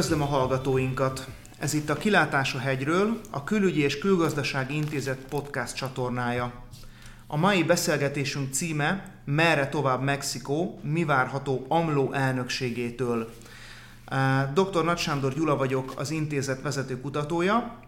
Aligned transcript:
Üdvözlöm 0.00 0.28
a 0.28 0.30
hallgatóinkat! 0.30 1.28
Ez 1.58 1.74
itt 1.74 1.90
a 1.90 1.96
Kilátás 1.96 2.54
a 2.54 2.58
hegyről, 2.58 3.20
a 3.30 3.44
Külügyi 3.44 3.80
és 3.80 3.98
Külgazdasági 3.98 4.74
Intézet 4.74 5.18
podcast 5.28 5.76
csatornája. 5.76 6.52
A 7.26 7.36
mai 7.36 7.62
beszélgetésünk 7.62 8.52
címe 8.52 9.14
Merre 9.24 9.68
tovább 9.68 10.02
Mexikó, 10.02 10.80
mi 10.82 11.04
várható 11.04 11.64
AMLO 11.68 12.12
elnökségétől. 12.12 13.32
Dr. 14.54 14.84
Nagy 14.84 14.98
Sándor 14.98 15.34
Gyula 15.34 15.56
vagyok, 15.56 15.92
az 15.96 16.10
intézet 16.10 16.62
vezető 16.62 17.00
kutatója, 17.00 17.78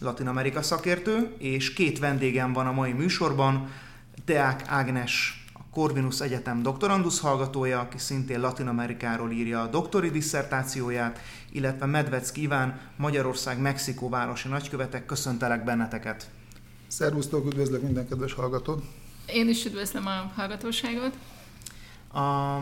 Latin 0.00 0.28
Amerika 0.28 0.62
szakértő, 0.62 1.34
és 1.38 1.72
két 1.72 1.98
vendégem 1.98 2.52
van 2.52 2.66
a 2.66 2.72
mai 2.72 2.92
műsorban, 2.92 3.70
Deák 4.24 4.64
Ágnes 4.66 5.43
Corvinus 5.74 6.20
Egyetem 6.20 6.62
doktorandusz 6.62 7.20
hallgatója, 7.20 7.80
aki 7.80 7.98
szintén 7.98 8.40
Latin 8.40 8.66
Amerikáról 8.66 9.30
írja 9.30 9.62
a 9.62 9.66
doktori 9.66 10.10
disszertációját, 10.10 11.18
illetve 11.52 11.86
Medvec 11.86 12.30
Kíván, 12.30 12.80
Magyarország 12.96 13.60
Mexikó 13.60 14.08
városi 14.08 14.48
nagykövetek. 14.48 15.06
Köszöntelek 15.06 15.64
benneteket! 15.64 16.30
Szervusztok, 16.86 17.46
üdvözlök 17.46 17.82
minden 17.82 18.08
kedves 18.08 18.32
hallgatót! 18.32 18.84
Én 19.26 19.48
is 19.48 19.64
üdvözlöm 19.64 20.06
a 20.06 20.32
hallgatóságot! 20.36 21.16
A, 22.12 22.58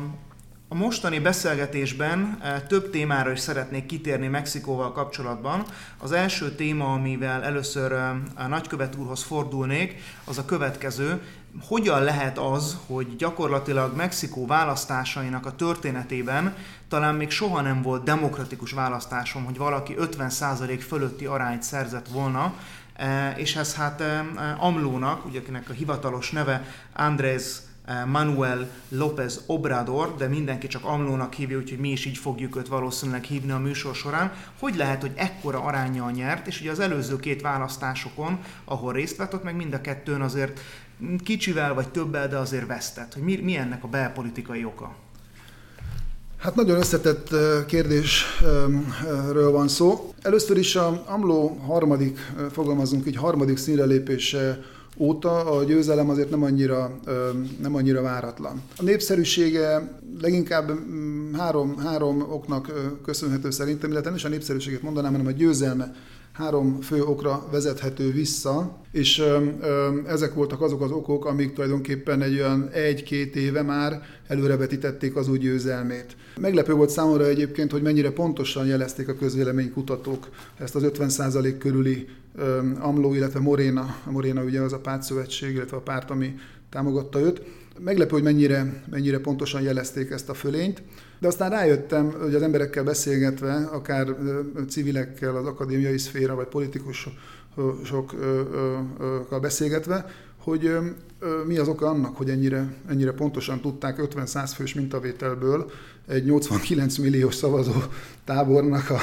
a 0.73 0.75
mostani 0.75 1.19
beszélgetésben 1.19 2.39
e, 2.41 2.61
több 2.61 2.91
témára 2.91 3.31
is 3.31 3.39
szeretnék 3.39 3.87
kitérni 3.87 4.27
Mexikóval 4.27 4.93
kapcsolatban. 4.93 5.65
Az 5.99 6.13
első 6.13 6.55
téma, 6.55 6.93
amivel 6.93 7.45
először 7.45 7.93
e, 7.93 8.17
a 8.35 8.47
nagykövet 8.47 8.97
úrhoz 8.97 9.23
fordulnék, 9.23 9.95
az 10.25 10.39
a 10.39 10.45
következő 10.45 11.23
hogyan 11.69 12.03
lehet 12.03 12.39
az, 12.39 12.77
hogy 12.87 13.17
gyakorlatilag 13.17 13.97
Mexikó 13.97 14.47
választásainak 14.47 15.47
a 15.47 15.55
történetében 15.55 16.55
talán 16.89 17.15
még 17.15 17.31
soha 17.31 17.61
nem 17.61 17.83
volt 17.83 18.05
demokratikus 18.05 18.73
választásom, 18.73 19.45
hogy 19.45 19.57
valaki 19.57 19.95
50% 19.99 20.85
fölötti 20.89 21.27
arányt 21.27 21.63
szerzett 21.63 22.09
volna, 22.09 22.55
e, 22.97 23.31
és 23.37 23.57
ez 23.57 23.75
hát 23.75 24.03
Amlónak, 24.59 25.27
ugye 25.27 25.39
akinek 25.39 25.69
a 25.69 25.73
hivatalos 25.73 26.31
neve 26.31 26.65
Andrés 26.93 27.45
Manuel 28.07 28.69
López 28.89 29.43
Obrador, 29.47 30.15
de 30.17 30.29
mindenki 30.29 30.67
csak 30.67 30.85
Amlónak 30.85 31.33
hívja, 31.33 31.59
úgyhogy 31.59 31.79
mi 31.79 31.91
is 31.91 32.05
így 32.05 32.17
fogjuk 32.17 32.57
őt 32.57 32.69
valószínűleg 32.69 33.25
hívni 33.25 33.51
a 33.51 33.59
műsor 33.59 33.95
során. 33.95 34.33
Hogy 34.59 34.77
lehet, 34.77 35.01
hogy 35.01 35.13
ekkora 35.15 35.61
arányjal 35.61 36.11
nyert, 36.11 36.47
és 36.47 36.61
ugye 36.61 36.71
az 36.71 36.81
előző 36.81 37.17
két 37.17 37.43
választásokon, 37.43 38.39
ahol 38.65 38.93
részt 38.93 39.17
vett, 39.17 39.35
ott 39.35 39.43
meg 39.43 39.57
mind 39.57 39.75
a 39.75 39.81
kettőn 39.81 40.21
azért 40.21 40.61
kicsivel 41.25 41.75
vagy 41.75 41.89
többel, 41.89 42.29
de 42.29 42.37
azért 42.37 42.67
vesztett. 42.67 43.15
Hogy 43.15 43.23
mi, 43.23 43.37
mi 43.37 43.57
ennek 43.57 43.85
a 43.85 43.89
belpolitikai 43.89 44.65
oka? 44.65 44.95
Hát 46.37 46.55
nagyon 46.55 46.79
összetett 46.79 47.29
kérdésről 47.67 49.51
van 49.51 49.69
szó. 49.69 50.15
Először 50.23 50.57
is 50.57 50.77
a 50.77 51.03
AMLO 51.07 51.57
harmadik, 51.67 52.19
fogalmazunk 52.53 53.07
így, 53.07 53.17
harmadik 53.17 53.57
színre 53.57 53.85
lépése 53.85 54.59
óta 55.03 55.45
a 55.45 55.65
győzelem 55.65 56.11
azért 56.11 56.31
nem 56.31 56.43
annyira, 56.43 56.99
nem 57.61 57.75
annyira 57.75 58.03
váratlan. 58.03 58.63
A 58.77 58.83
népszerűsége 58.83 59.99
leginkább 60.21 60.71
mm, 60.73 61.33
három, 61.35 61.79
három 61.79 62.21
oknak 62.21 62.73
köszönhető 63.05 63.51
szerintem, 63.51 63.91
illetve 63.91 64.09
nem 64.09 64.19
is 64.19 64.25
a 64.25 64.29
népszerűséget 64.29 64.83
mondanám, 64.83 65.13
hanem 65.13 65.27
a 65.27 65.31
győzelme 65.31 65.95
három 66.33 66.81
fő 66.81 67.03
okra 67.03 67.47
vezethető 67.51 68.13
vissza, 68.13 68.81
és 68.93 69.19
ö, 69.19 69.39
ö, 69.61 69.89
ezek 70.07 70.35
voltak 70.35 70.61
azok 70.61 70.81
az 70.81 70.91
okok, 70.91 71.25
amik 71.25 71.53
tulajdonképpen 71.53 72.23
egy 72.23 72.35
olyan 72.35 72.69
egy-két 72.69 73.37
éve 73.37 73.63
már 73.63 74.03
előrevetítették 74.27 75.17
az 75.17 75.29
új 75.29 75.39
győzelmét. 75.39 76.17
Meglepő 76.41 76.73
volt 76.73 76.91
számomra 76.91 77.27
egyébként, 77.27 77.71
hogy 77.73 77.83
mennyire 77.83 78.11
pontosan 78.11 78.67
jelezték 78.67 79.09
a 79.09 79.15
közvéleménykutatók 79.15 80.29
ezt 80.59 80.75
az 80.75 80.83
50% 80.87 81.55
körüli 81.59 82.09
ö, 82.37 82.59
AMLO, 82.79 83.15
illetve 83.15 83.41
Morena, 83.41 83.97
a 84.07 84.11
Morena 84.11 84.43
ugye 84.43 84.61
az 84.61 84.73
a 84.73 84.79
pártszövetség, 84.79 85.55
illetve 85.55 85.77
a 85.77 85.81
párt, 85.81 86.11
ami 86.11 86.35
támogatta 86.71 87.21
őt. 87.21 87.43
Meglepő, 87.79 88.13
hogy 88.13 88.23
mennyire, 88.23 88.83
mennyire 88.91 89.19
pontosan 89.19 89.63
jelezték 89.63 90.11
ezt 90.11 90.29
a 90.29 90.35
fölényt. 90.35 90.83
De 91.23 91.29
aztán 91.29 91.51
rájöttem, 91.51 92.13
hogy 92.21 92.35
az 92.35 92.43
emberekkel 92.43 92.85
beszélgetve, 92.85 93.55
akár 93.55 94.07
civilekkel, 94.69 95.37
az 95.37 95.47
akadémiai 95.47 95.99
szféra, 95.99 96.35
vagy 96.35 96.47
politikusokkal 96.47 99.41
beszélgetve, 99.41 100.07
hogy 100.39 100.77
mi 101.47 101.59
az 101.59 101.69
oka 101.69 101.87
annak, 101.87 102.17
hogy 102.17 102.31
ennyire, 102.31 102.75
ennyire 102.89 103.13
pontosan 103.13 103.61
tudták 103.61 104.09
50-100 104.15 104.51
fős 104.55 104.75
mintavételből 104.75 105.71
egy 106.13 106.25
89 106.25 106.97
milliós 106.97 107.35
szavazó 107.35 107.73
tábornak 108.25 108.91
a, 108.91 109.01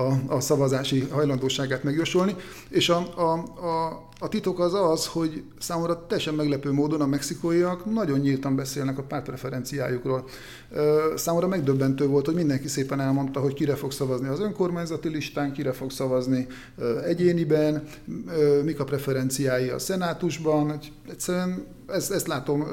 a, 0.00 0.34
a 0.34 0.40
szavazási 0.40 1.08
hajlandóságát 1.10 1.82
megjósolni. 1.82 2.34
És 2.68 2.88
a, 2.88 2.96
a, 3.16 3.32
a, 3.66 4.08
a 4.18 4.28
titok 4.28 4.58
az 4.58 4.74
az, 4.74 5.06
hogy 5.06 5.42
számomra 5.58 6.06
teljesen 6.06 6.34
meglepő 6.34 6.72
módon 6.72 7.00
a 7.00 7.06
mexikóiak 7.06 7.92
nagyon 7.92 8.18
nyíltan 8.18 8.56
beszélnek 8.56 8.98
a 8.98 9.02
pártpreferenciájukról. 9.02 10.24
Számomra 11.14 11.46
megdöbbentő 11.48 12.06
volt, 12.06 12.26
hogy 12.26 12.34
mindenki 12.34 12.68
szépen 12.68 13.00
elmondta, 13.00 13.40
hogy 13.40 13.54
kire 13.54 13.74
fog 13.74 13.92
szavazni 13.92 14.28
az 14.28 14.40
önkormányzati 14.40 15.08
listán, 15.08 15.52
kire 15.52 15.72
fog 15.72 15.90
szavazni 15.90 16.46
egyéniben, 17.04 17.84
mik 18.64 18.80
a 18.80 18.84
preferenciái 18.84 19.68
a 19.68 19.78
szenátusban. 19.78 20.78
Egyszerűen 21.10 21.66
ezt, 21.86 22.10
ezt 22.10 22.26
látom 22.26 22.66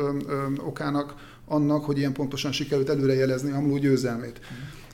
okának 0.66 1.16
annak, 1.48 1.86
hogy 1.86 1.98
ilyen 1.98 2.14
pontosan 2.14 2.52
sikerült 2.52 2.90
előrejelezni 2.90 3.52
Amló 3.52 3.78
győzelmét. 3.78 4.40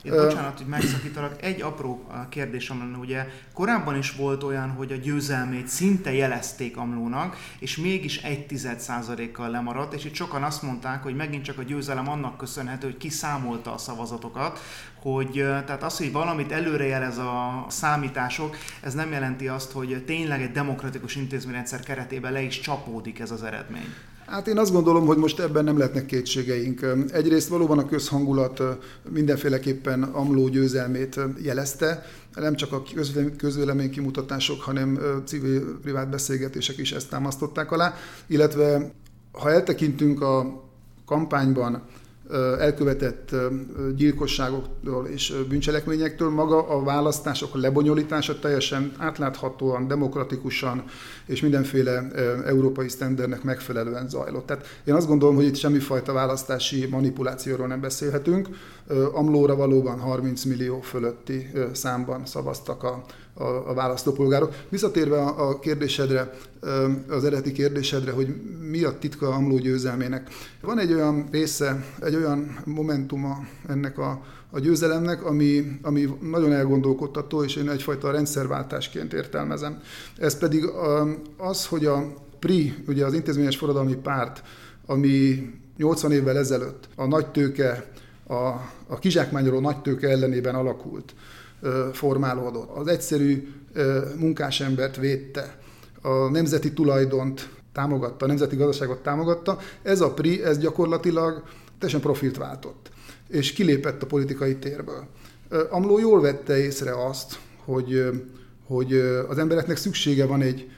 Én 0.02 0.12
bocsánat, 0.12 0.58
hogy 0.58 0.66
megszakítalak. 0.66 1.42
Egy 1.42 1.62
apró 1.62 2.06
kérdésem 2.28 2.78
lenne, 2.78 2.96
ugye 2.96 3.26
korábban 3.52 3.96
is 3.96 4.16
volt 4.16 4.42
olyan, 4.42 4.70
hogy 4.70 4.92
a 4.92 4.96
győzelmét 4.96 5.68
szinte 5.68 6.12
jelezték 6.12 6.76
Amlónak, 6.76 7.36
és 7.58 7.76
mégis 7.76 8.22
egy 8.22 8.46
tized 8.46 8.80
százalékkal 8.80 9.50
lemaradt, 9.50 9.94
és 9.94 10.04
itt 10.04 10.14
sokan 10.14 10.42
azt 10.42 10.62
mondták, 10.62 11.02
hogy 11.02 11.14
megint 11.14 11.44
csak 11.44 11.58
a 11.58 11.62
győzelem 11.62 12.08
annak 12.08 12.36
köszönhető, 12.36 12.86
hogy 12.86 12.96
kiszámolta 12.96 13.72
a 13.72 13.78
szavazatokat, 13.78 14.58
hogy 15.02 15.30
tehát 15.32 15.82
az, 15.82 15.96
hogy 15.98 16.12
valamit 16.12 16.52
előrejelez 16.52 17.18
a 17.18 17.66
számítások, 17.68 18.56
ez 18.80 18.94
nem 18.94 19.12
jelenti 19.12 19.48
azt, 19.48 19.72
hogy 19.72 20.04
tényleg 20.06 20.42
egy 20.42 20.52
demokratikus 20.52 21.16
intézményrendszer 21.16 21.80
keretében 21.80 22.32
le 22.32 22.40
is 22.42 22.60
csapódik 22.60 23.18
ez 23.18 23.30
az 23.30 23.42
eredmény. 23.42 23.94
Hát 24.26 24.46
én 24.46 24.58
azt 24.58 24.72
gondolom, 24.72 25.06
hogy 25.06 25.16
most 25.16 25.40
ebben 25.40 25.64
nem 25.64 25.78
lehetnek 25.78 26.06
kétségeink. 26.06 26.86
Egyrészt 27.12 27.48
valóban 27.48 27.78
a 27.78 27.86
közhangulat 27.86 28.62
mindenféleképpen 29.10 30.02
Amló 30.02 30.48
győzelmét 30.48 31.20
jelezte, 31.42 32.06
nem 32.34 32.54
csak 32.54 32.72
a 32.72 32.82
közvélemény 33.36 33.90
kimutatások, 33.90 34.60
hanem 34.60 34.98
civil-privát 35.24 36.10
beszélgetések 36.10 36.78
is 36.78 36.92
ezt 36.92 37.08
támasztották 37.08 37.72
alá, 37.72 37.94
illetve 38.26 38.92
ha 39.32 39.50
eltekintünk 39.50 40.22
a 40.22 40.62
kampányban 41.06 41.82
elkövetett 42.58 43.34
gyilkosságoktól 43.96 45.06
és 45.06 45.34
bűncselekményektől 45.48 46.30
maga 46.30 46.68
a 46.68 46.82
választások 46.82 47.54
lebonyolítása 47.54 48.38
teljesen 48.38 48.92
átláthatóan, 48.98 49.86
demokratikusan 49.86 50.84
és 51.26 51.40
mindenféle 51.40 52.10
európai 52.46 52.88
sztendernek 52.88 53.42
megfelelően 53.42 54.08
zajlott. 54.08 54.46
Tehát 54.46 54.66
én 54.84 54.94
azt 54.94 55.06
gondolom, 55.06 55.34
hogy 55.34 55.44
itt 55.44 55.56
semmifajta 55.56 56.12
választási 56.12 56.86
manipulációról 56.86 57.66
nem 57.66 57.80
beszélhetünk. 57.80 58.48
Amlóra 59.12 59.56
valóban 59.56 60.00
30 60.00 60.44
millió 60.44 60.80
fölötti 60.80 61.50
számban 61.72 62.26
szavaztak 62.26 62.82
a 62.82 63.04
a, 63.34 63.44
a 63.44 63.74
választópolgárok. 63.74 64.54
Visszatérve 64.68 65.16
a, 65.16 65.48
a 65.48 65.58
kérdésedre, 65.58 66.30
az 67.08 67.24
eredeti 67.24 67.52
kérdésedre, 67.52 68.12
hogy 68.12 68.34
mi 68.70 68.84
a 68.84 68.98
titka 68.98 69.28
Amló 69.28 69.58
győzelmének. 69.58 70.28
Van 70.60 70.78
egy 70.78 70.92
olyan 70.92 71.28
része, 71.30 71.84
egy 72.00 72.14
olyan 72.14 72.56
momentuma 72.64 73.46
ennek 73.68 73.98
a, 73.98 74.22
a 74.50 74.58
győzelemnek, 74.58 75.24
ami, 75.24 75.78
ami 75.82 76.08
nagyon 76.20 76.52
elgondolkodtató, 76.52 77.44
és 77.44 77.56
én 77.56 77.68
egyfajta 77.68 78.10
rendszerváltásként 78.10 79.12
értelmezem. 79.12 79.82
Ez 80.18 80.38
pedig 80.38 80.64
az, 81.36 81.66
hogy 81.66 81.86
a 81.86 82.12
PRI, 82.38 82.74
ugye 82.86 83.04
az 83.04 83.14
intézményes 83.14 83.56
forradalmi 83.56 83.94
párt, 83.94 84.42
ami 84.86 85.50
80 85.76 86.12
évvel 86.12 86.38
ezelőtt 86.38 86.88
a 86.96 87.06
nagy 87.06 87.26
tőke, 87.26 87.92
a, 88.26 88.34
a 88.86 88.98
kizsákmányoló 88.98 89.60
nagy 89.60 89.82
tőke 89.82 90.08
ellenében 90.08 90.54
alakult, 90.54 91.14
formálódott. 91.92 92.76
Az 92.76 92.86
egyszerű 92.86 93.48
munkásembert 94.18 94.96
védte, 94.96 95.58
a 96.02 96.30
nemzeti 96.30 96.72
tulajdont 96.72 97.48
támogatta, 97.72 98.24
a 98.24 98.28
nemzeti 98.28 98.56
gazdaságot 98.56 99.02
támogatta. 99.02 99.58
Ez 99.82 100.00
a 100.00 100.12
PRI, 100.12 100.42
ez 100.42 100.58
gyakorlatilag 100.58 101.42
teljesen 101.78 102.00
profilt 102.00 102.36
váltott, 102.36 102.90
és 103.28 103.52
kilépett 103.52 104.02
a 104.02 104.06
politikai 104.06 104.56
térből. 104.56 105.06
Amló 105.70 105.98
jól 105.98 106.20
vette 106.20 106.58
észre 106.58 107.06
azt, 107.06 107.38
hogy, 107.64 108.10
hogy 108.66 108.92
az 109.28 109.38
embereknek 109.38 109.76
szüksége 109.76 110.26
van 110.26 110.42
egy, 110.42 110.70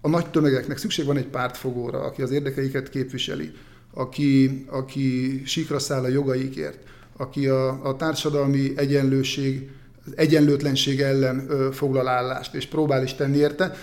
a 0.00 0.08
nagy 0.08 0.30
tömegeknek 0.30 0.78
szükség 0.78 1.06
van 1.06 1.16
egy 1.16 1.28
pártfogóra, 1.28 2.00
aki 2.00 2.22
az 2.22 2.30
érdekeiket 2.30 2.88
képviseli, 2.88 3.52
aki, 3.98 4.64
aki 4.68 5.42
síkra 5.44 5.78
száll 5.78 6.04
a 6.04 6.08
jogaikért, 6.08 6.78
aki 7.16 7.46
a, 7.46 7.86
a 7.88 7.96
társadalmi 7.96 8.72
egyenlőség 8.76 9.70
egyenlőtlenség 10.14 11.00
ellen 11.00 11.48
foglal 11.72 12.08
állást, 12.08 12.54
és 12.54 12.66
próbál 12.66 13.02
is 13.02 13.14
tenni 13.14 13.36
érte. 13.36 13.74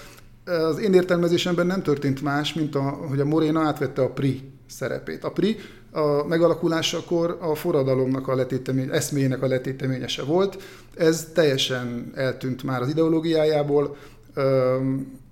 Az 0.45 0.79
én 0.79 0.93
értelmezésemben 0.93 1.65
nem 1.65 1.83
történt 1.83 2.21
más, 2.21 2.53
mint 2.53 2.75
a, 2.75 2.81
hogy 2.81 3.19
a 3.19 3.25
Moréna 3.25 3.61
átvette 3.61 4.01
a 4.01 4.09
PRI 4.09 4.41
szerepét. 4.67 5.23
A 5.23 5.31
PRI 5.31 5.57
a 5.91 6.23
megalakulásakor 6.27 7.37
a 7.41 7.55
forradalomnak 7.55 8.27
a 8.27 8.35
letétemény, 8.35 8.89
eszméjének 8.91 9.41
a 9.41 9.47
letéteményese 9.47 10.23
volt. 10.23 10.63
Ez 10.95 11.29
teljesen 11.33 12.11
eltűnt 12.15 12.63
már 12.63 12.81
az 12.81 12.89
ideológiájából. 12.89 13.95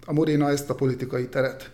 A 0.05 0.13
Moréna 0.13 0.49
ezt 0.49 0.69
a 0.69 0.75
politikai 0.75 1.27
teret 1.27 1.71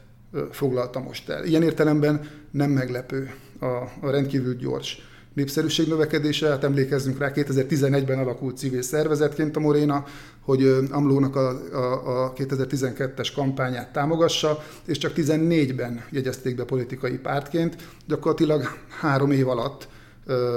foglalta 0.51 0.99
most 0.99 1.29
el. 1.29 1.45
Ilyen 1.45 1.63
értelemben 1.63 2.29
nem 2.51 2.71
meglepő 2.71 3.31
a, 3.59 3.65
a 4.01 4.09
rendkívül 4.09 4.55
gyors 4.55 5.01
népszerűség 5.37 5.87
növekedése, 5.87 6.47
hát 6.47 6.63
emlékezzünk 6.63 7.17
rá, 7.17 7.31
2011-ben 7.35 8.19
alakult 8.19 8.57
civil 8.57 8.81
szervezetként 8.81 9.55
a 9.55 9.59
Moréna, 9.59 10.05
hogy 10.41 10.77
Amlónak 10.91 11.35
a, 11.35 11.49
a, 11.73 12.25
a 12.25 12.33
2012-es 12.33 13.29
kampányát 13.35 13.91
támogassa, 13.91 14.63
és 14.85 14.97
csak 14.97 15.13
14-ben 15.15 16.03
jegyezték 16.09 16.55
be 16.55 16.63
politikai 16.63 17.17
pártként, 17.17 17.75
gyakorlatilag 18.07 18.63
három 18.99 19.31
év 19.31 19.47
alatt 19.47 19.87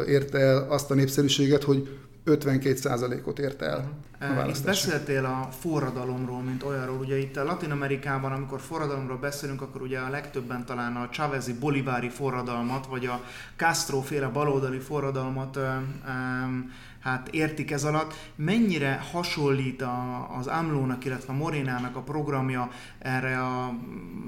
érte 0.06 0.38
el 0.38 0.66
azt 0.68 0.90
a 0.90 0.94
népszerűséget, 0.94 1.62
hogy 1.62 1.88
52%-ot 2.26 3.38
ért 3.38 3.62
el 3.62 3.92
a 4.20 4.24
mhm. 4.24 4.34
választás. 4.34 4.84
beszéltél 4.84 5.24
a 5.24 5.48
forradalomról, 5.60 6.42
mint 6.42 6.62
olyanról. 6.62 6.98
Ugye 6.98 7.18
itt 7.18 7.36
a 7.36 7.44
Latin 7.44 7.70
Amerikában, 7.70 8.32
amikor 8.32 8.60
forradalomról 8.60 9.18
beszélünk, 9.18 9.62
akkor 9.62 9.82
ugye 9.82 9.98
a 9.98 10.10
legtöbben 10.10 10.64
talán 10.64 10.96
a 10.96 11.08
Chávezi 11.08 11.52
bolivári 11.52 12.08
forradalmat, 12.08 12.86
vagy 12.86 13.06
a 13.06 13.24
Castro 13.56 14.00
féle 14.00 14.26
baloldali 14.28 14.78
forradalmat 14.78 15.56
um, 15.56 16.72
hát 17.00 17.28
értik 17.30 17.70
ez 17.70 17.84
alatt. 17.84 18.14
Mennyire 18.36 19.04
hasonlít 19.12 19.82
a, 19.82 20.28
az 20.38 20.46
AMLO-nak, 20.46 21.04
illetve 21.04 21.32
a 21.32 21.36
Morénának 21.36 21.96
a 21.96 22.00
programja 22.00 22.70
erre 22.98 23.38
a 23.38 23.74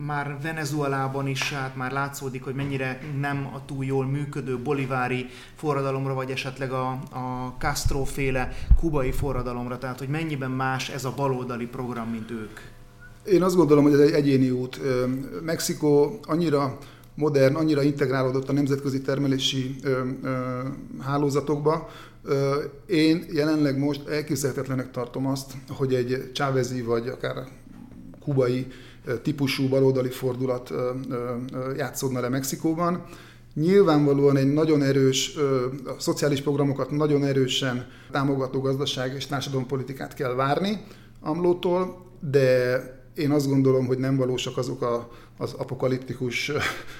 már 0.06 0.36
Venezuelában 0.42 1.26
is, 1.26 1.52
hát 1.52 1.76
már 1.76 1.92
látszódik, 1.92 2.44
hogy 2.44 2.54
mennyire 2.54 3.00
nem 3.20 3.50
a 3.54 3.64
túl 3.64 3.84
jól 3.84 4.06
működő 4.06 4.58
bolivári 4.58 5.26
forradalomra, 5.54 6.14
vagy 6.14 6.30
esetleg 6.30 6.72
a, 6.72 6.88
a 7.10 7.54
Castro 7.58 8.04
féle 8.04 8.52
kubai 8.80 9.12
forradalomra, 9.12 9.78
tehát 9.78 9.98
hogy 9.98 10.08
mennyiben 10.08 10.50
más 10.50 10.88
ez 10.88 11.04
a 11.04 11.12
baloldali 11.16 11.66
program, 11.66 12.08
mint 12.08 12.30
ők? 12.30 12.60
Én 13.24 13.42
azt 13.42 13.56
gondolom, 13.56 13.84
hogy 13.84 13.92
ez 13.92 13.98
egy 13.98 14.12
egyéni 14.12 14.50
út. 14.50 14.80
Mexikó 15.42 16.20
annyira 16.22 16.78
modern, 17.14 17.54
annyira 17.54 17.82
integrálódott 17.82 18.48
a 18.48 18.52
nemzetközi 18.52 19.00
termelési 19.00 19.76
ö, 19.82 20.00
ö, 20.22 20.60
hálózatokba, 21.00 21.88
én 22.86 23.26
jelenleg 23.32 23.78
most 23.78 24.08
elképzelhetetlenek 24.08 24.90
tartom 24.90 25.26
azt, 25.26 25.52
hogy 25.68 25.94
egy 25.94 26.32
csávezi 26.32 26.82
vagy 26.82 27.08
akár 27.08 27.48
kubai 28.20 28.66
típusú 29.22 29.68
baloldali 29.68 30.10
fordulat 30.10 30.72
játszódna 31.76 32.20
le 32.20 32.28
Mexikóban. 32.28 33.04
Nyilvánvalóan 33.54 34.36
egy 34.36 34.52
nagyon 34.52 34.82
erős, 34.82 35.36
a 35.84 35.94
szociális 35.98 36.40
programokat 36.40 36.90
nagyon 36.90 37.24
erősen 37.24 37.86
támogató 38.10 38.60
gazdaság 38.60 39.14
és 39.14 39.26
társadalompolitikát 39.26 40.14
kell 40.14 40.34
várni 40.34 40.80
Amlótól, 41.24 42.06
de 42.30 42.80
én 43.14 43.30
azt 43.30 43.48
gondolom, 43.48 43.86
hogy 43.86 43.98
nem 43.98 44.16
valósak 44.16 44.56
azok 44.56 44.82
a, 44.82 45.10
az 45.38 45.52
apokaliptikus 45.52 46.52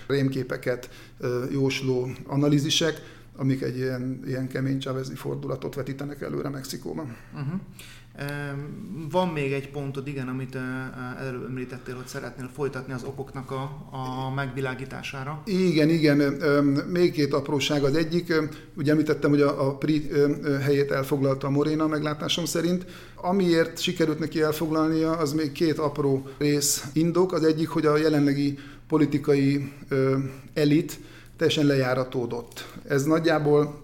rémképeket 0.07 0.91
jósló 1.53 2.11
analízisek, 2.27 3.01
amik 3.37 3.63
egy 3.63 3.77
ilyen, 3.77 4.23
ilyen 4.27 4.49
kemény 4.49 4.79
csávezi 4.79 5.15
fordulatot 5.15 5.75
vetítenek 5.75 6.21
előre 6.21 6.49
Mexikóban. 6.49 7.17
Uh-huh. 7.33 7.61
Van 9.11 9.29
még 9.29 9.53
egy 9.53 9.71
pontod, 9.71 10.09
igen, 10.09 10.29
amit 10.29 10.59
előbb 11.19 11.45
említettél, 11.49 11.95
hogy 11.95 12.07
szeretnél 12.07 12.51
folytatni 12.55 12.93
az 12.93 13.03
okoknak 13.03 13.51
a, 13.51 13.63
a 13.91 14.35
megvilágítására. 14.35 15.43
Igen, 15.45 15.89
igen. 15.89 16.17
Még 16.89 17.13
két 17.13 17.33
apróság. 17.33 17.83
Az 17.83 17.95
egyik, 17.95 18.35
ugye 18.77 18.91
említettem, 18.91 19.31
hogy 19.31 19.41
a, 19.41 19.67
a 19.67 19.77
PRI 19.77 20.09
helyét 20.61 20.91
elfoglalta 20.91 21.47
a 21.47 21.51
Moréna 21.51 21.87
meglátásom 21.87 22.45
szerint. 22.45 22.87
Amiért 23.15 23.79
sikerült 23.79 24.19
neki 24.19 24.43
elfoglalnia, 24.43 25.17
az 25.17 25.33
még 25.33 25.53
két 25.53 25.79
apró 25.79 26.29
rész 26.39 26.85
indok. 26.93 27.33
Az 27.33 27.45
egyik, 27.45 27.69
hogy 27.69 27.87
a 27.87 27.97
jelenlegi 27.97 28.59
politikai 28.89 29.73
elit 30.55 30.99
teljesen 31.37 31.67
lejáratódott. 31.67 32.75
Ez 32.89 33.05
nagyjából 33.05 33.81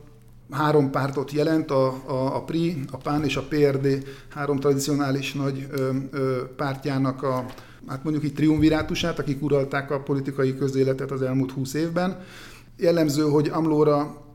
három 0.50 0.90
pártot 0.90 1.32
jelent, 1.32 1.70
a, 1.70 1.86
a, 2.06 2.36
a 2.36 2.44
PRI, 2.44 2.80
a 2.90 2.96
PAN 2.96 3.24
és 3.24 3.36
a 3.36 3.46
PRD 3.48 4.04
három 4.28 4.58
tradicionális 4.58 5.32
nagy 5.32 5.66
ö, 5.70 5.90
ö, 6.10 6.42
pártjának 6.56 7.22
a, 7.22 7.44
hát 7.86 8.04
mondjuk 8.04 8.24
így 8.24 8.34
triumvirátusát, 8.34 9.18
akik 9.18 9.42
uralták 9.42 9.90
a 9.90 10.00
politikai 10.00 10.56
közéletet 10.56 11.10
az 11.10 11.22
elmúlt 11.22 11.52
húsz 11.52 11.74
évben. 11.74 12.20
Jellemző, 12.76 13.22
hogy 13.22 13.48
Amlóra 13.48 14.26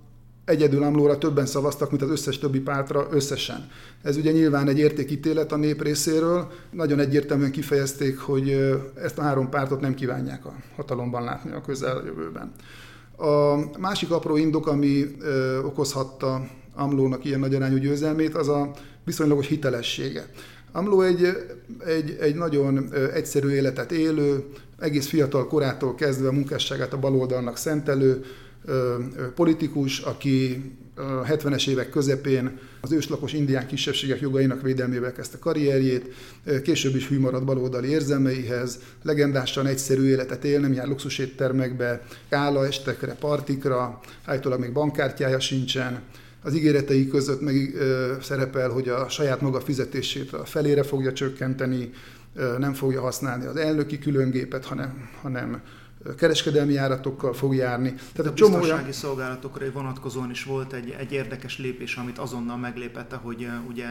egyedül 0.46 0.84
Amlóra 0.84 1.18
többen 1.18 1.46
szavaztak, 1.46 1.90
mint 1.90 2.02
az 2.02 2.10
összes 2.10 2.40
többi 2.40 2.60
pártra 2.60 3.08
összesen. 3.12 3.70
Ez 4.02 4.18
ugye 4.18 4.32
nyilván 4.32 4.68
egy 4.68 4.78
értékítélet 4.78 5.52
a 5.52 5.56
nép 5.56 5.82
részéről. 5.82 6.52
Nagyon 6.72 7.00
egyértelműen 7.00 7.52
kifejezték, 7.52 8.20
hogy 8.20 8.50
ezt 8.96 9.18
a 9.18 9.22
három 9.22 9.50
pártot 9.50 9.82
nem 9.82 9.94
kívánják 9.94 10.46
a 10.46 10.54
hatalomban 10.76 11.24
látni 11.24 11.52
a 11.52 11.62
közeljövőben. 11.62 12.52
A 13.18 13.56
másik 13.80 14.12
apró 14.12 14.38
indok, 14.38 14.68
ami 14.68 15.16
ö, 15.20 15.60
okozhatta 15.64 16.48
Amlónak 16.76 17.26
ilyen 17.26 17.40
nagy 17.40 17.56
arányú 17.56 17.78
győzelmét, 17.78 18.36
az 18.36 18.48
a 18.48 18.72
viszonylagos 19.06 19.48
hitelessége. 19.48 20.26
Amló 20.72 21.02
egy, 21.02 21.28
egy, 21.86 22.18
egy 22.20 22.36
nagyon 22.36 22.94
egyszerű 23.14 23.50
életet 23.50 23.92
élő, 23.92 24.44
egész 24.80 25.08
fiatal 25.08 25.48
korától 25.48 25.96
kezdve 25.96 26.28
a 26.28 26.32
munkásságát 26.32 26.94
a 26.94 27.00
baloldalnak 27.00 27.58
szentelő 27.58 28.26
politikus, 29.36 30.00
aki 30.00 30.64
70-es 31.02 31.68
évek 31.68 31.90
közepén 31.90 32.60
az 32.82 32.92
őslakos 32.92 33.34
indián 33.34 33.68
kisebbségek 33.68 34.20
jogainak 34.20 34.62
védelmével 34.62 35.12
kezdte 35.12 35.38
karrierjét, 35.40 36.14
később 36.64 36.96
is 36.96 37.08
hű 37.08 37.20
maradt 37.20 37.46
baloldali 37.46 37.90
érzelmeihez, 37.90 38.80
legendásan 39.04 39.66
egyszerű 39.66 40.04
életet 40.04 40.44
él, 40.44 40.60
nem 40.60 40.74
jár 40.74 40.88
luxuséttermekbe, 40.88 42.02
kála 42.30 42.66
estekre, 42.66 43.14
partikra, 43.14 44.00
állítólag 44.26 44.60
még 44.60 44.72
bankkártyája 44.72 45.40
sincsen, 45.40 46.02
az 46.44 46.56
ígéretei 46.56 47.08
között 47.08 47.42
meg 47.42 47.76
ö, 47.76 48.14
szerepel, 48.22 48.70
hogy 48.70 48.90
a 48.90 49.10
saját 49.10 49.42
maga 49.42 49.62
fizetését 49.62 50.34
a 50.34 50.46
felére 50.46 50.84
fogja 50.84 51.14
csökkenteni, 51.14 51.90
ö, 52.36 52.58
nem 52.58 52.74
fogja 52.74 53.02
használni 53.02 53.46
az 53.46 53.56
elnöki 53.56 54.00
különgépet, 54.00 54.66
hanem, 54.66 55.10
hanem 55.22 55.62
kereskedelmi 56.18 56.74
járatokkal 56.74 57.34
fog 57.34 57.56
járni. 57.56 57.94
Tehát 58.14 58.32
a, 58.32 58.34
a 58.34 58.36
csomó 58.36 58.52
biztonsági 58.52 58.82
olyan... 58.82 58.94
szolgálatokra 58.94 59.72
vonatkozóan 59.72 60.30
is 60.30 60.44
volt 60.44 60.74
egy, 60.74 60.96
egy 61.00 61.12
érdekes 61.12 61.58
lépés, 61.58 61.96
amit 61.96 62.18
azonnal 62.18 62.58
meglépette, 62.58 63.16
hogy 63.16 63.48
ugye 63.70 63.86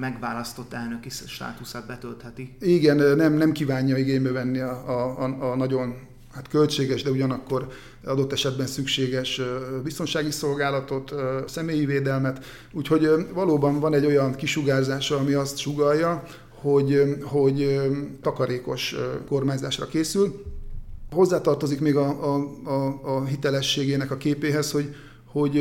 megválasztott 0.00 0.72
elnöki 0.72 1.08
státuszát 1.08 1.86
betöltheti. 1.86 2.56
Igen, 2.60 3.16
nem, 3.16 3.32
nem 3.32 3.52
kívánja 3.52 3.96
igénybe 3.96 4.30
venni 4.30 4.58
a, 4.58 5.14
a, 5.18 5.50
a 5.50 5.56
nagyon 5.56 5.94
hát 6.34 6.48
költséges, 6.48 7.02
de 7.02 7.10
ugyanakkor 7.10 7.68
adott 8.04 8.32
esetben 8.32 8.66
szükséges 8.66 9.40
biztonsági 9.82 10.30
szolgálatot, 10.30 11.14
személyi 11.46 11.86
védelmet. 11.86 12.44
Úgyhogy 12.72 13.08
valóban 13.32 13.80
van 13.80 13.94
egy 13.94 14.06
olyan 14.06 14.34
kisugárzása, 14.34 15.16
ami 15.16 15.32
azt 15.32 15.58
sugalja, 15.58 16.22
hogy, 16.48 17.16
hogy 17.22 17.80
takarékos 18.22 18.94
kormányzásra 19.28 19.86
készül. 19.86 20.42
Hozzátartozik 21.12 21.80
még 21.80 21.96
a, 21.96 22.34
a, 22.34 22.50
a, 22.64 23.00
a 23.02 23.24
hitelességének 23.24 24.10
a 24.10 24.16
képéhez, 24.16 24.70
hogy, 24.70 24.94
hogy 25.24 25.56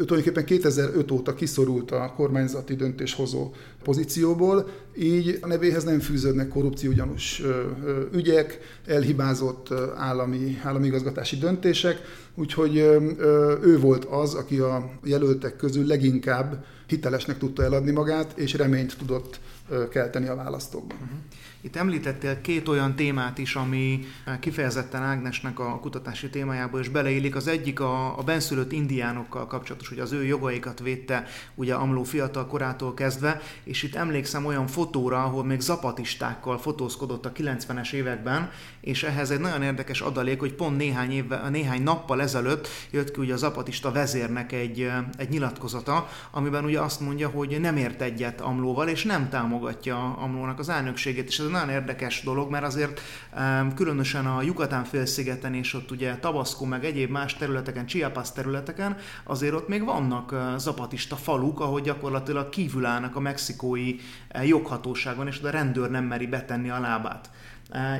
ő 0.00 0.04
tulajdonképpen 0.06 0.44
2005 0.44 1.10
óta 1.10 1.34
kiszorult 1.34 1.90
a 1.90 2.12
kormányzati 2.16 2.74
döntéshozó 2.74 3.50
pozícióból, 3.82 4.68
így 4.98 5.38
a 5.40 5.46
nevéhez 5.46 5.84
nem 5.84 6.00
fűződnek 6.00 6.48
korrupciógyanús 6.48 7.42
ügyek, 8.12 8.58
elhibázott 8.86 9.72
állami, 9.96 10.58
állami 10.62 10.86
igazgatási 10.86 11.36
döntések, 11.36 12.00
úgyhogy 12.34 12.76
ő 13.62 13.78
volt 13.80 14.04
az, 14.04 14.34
aki 14.34 14.58
a 14.58 14.90
jelöltek 15.04 15.56
közül 15.56 15.86
leginkább 15.86 16.64
hitelesnek 16.86 17.38
tudta 17.38 17.62
eladni 17.62 17.90
magát, 17.90 18.38
és 18.38 18.54
reményt 18.54 18.96
tudott 18.98 19.40
kelteni 19.90 20.28
a 20.28 20.34
választókban. 20.34 20.98
Itt 21.62 21.76
említettél 21.76 22.40
két 22.40 22.68
olyan 22.68 22.96
témát 22.96 23.38
is, 23.38 23.54
ami 23.54 24.06
kifejezetten 24.40 25.02
Ágnesnek 25.02 25.58
a 25.58 25.78
kutatási 25.80 26.30
témájába 26.30 26.80
is 26.80 26.88
beleillik. 26.88 27.36
Az 27.36 27.46
egyik 27.46 27.80
a, 27.80 28.18
a 28.18 28.22
benszülött 28.22 28.72
indiánokkal 28.72 29.46
kapcsolatos, 29.46 29.88
hogy 29.88 29.98
az 29.98 30.12
ő 30.12 30.24
jogaikat 30.24 30.80
védte 30.80 31.26
ugye 31.54 31.74
Amló 31.74 32.02
fiatal 32.02 32.46
korától 32.46 32.94
kezdve, 32.94 33.40
és 33.64 33.82
itt 33.82 33.94
emlékszem 33.94 34.46
olyan 34.46 34.66
fotóra, 34.66 35.24
ahol 35.24 35.44
még 35.44 35.60
zapatistákkal 35.60 36.58
fotózkodott 36.58 37.26
a 37.26 37.32
90-es 37.32 37.92
években, 37.92 38.50
és 38.80 39.02
ehhez 39.02 39.30
egy 39.30 39.40
nagyon 39.40 39.62
érdekes 39.62 40.00
adalék, 40.00 40.40
hogy 40.40 40.54
pont 40.54 40.76
néhány, 40.76 41.12
évvel, 41.12 41.50
néhány 41.50 41.82
nappal 41.82 42.22
ezelőtt 42.22 42.68
jött 42.90 43.10
ki 43.10 43.20
ugye 43.20 43.32
a 43.32 43.36
zapatista 43.36 43.92
vezérnek 43.92 44.52
egy, 44.52 44.90
egy 45.16 45.28
nyilatkozata, 45.28 46.08
amiben 46.30 46.64
ugye 46.64 46.80
azt 46.80 47.00
mondja, 47.00 47.28
hogy 47.28 47.60
nem 47.60 47.76
ért 47.76 48.02
egyet 48.02 48.40
Amlóval, 48.40 48.88
és 48.88 49.04
nem 49.04 49.28
támogatja 49.28 50.16
Amlónak 50.16 50.58
az 50.58 50.68
elnökségét, 50.68 51.28
és 51.28 51.38
ez 51.38 51.49
egy 51.50 51.56
nagyon 51.56 51.74
érdekes 51.74 52.22
dolog, 52.22 52.50
mert 52.50 52.64
azért 52.64 53.00
különösen 53.74 54.26
a 54.26 54.42
Yucatán 54.42 54.84
félszigeten 54.84 55.54
és 55.54 55.74
ott 55.74 55.90
ugye 55.90 56.16
Tabasco 56.16 56.64
meg 56.64 56.84
egyéb 56.84 57.10
más 57.10 57.34
területeken, 57.34 57.86
Chiapas 57.86 58.32
területeken, 58.32 58.96
azért 59.24 59.54
ott 59.54 59.68
még 59.68 59.84
vannak 59.84 60.34
zapatista 60.56 61.16
faluk, 61.16 61.60
ahol 61.60 61.80
gyakorlatilag 61.80 62.48
kívül 62.48 62.84
állnak 62.84 63.16
a 63.16 63.20
mexikói 63.20 63.96
joghatóságon, 64.44 65.26
és 65.26 65.40
a 65.40 65.50
rendőr 65.50 65.90
nem 65.90 66.04
meri 66.04 66.26
betenni 66.26 66.70
a 66.70 66.80
lábát. 66.80 67.30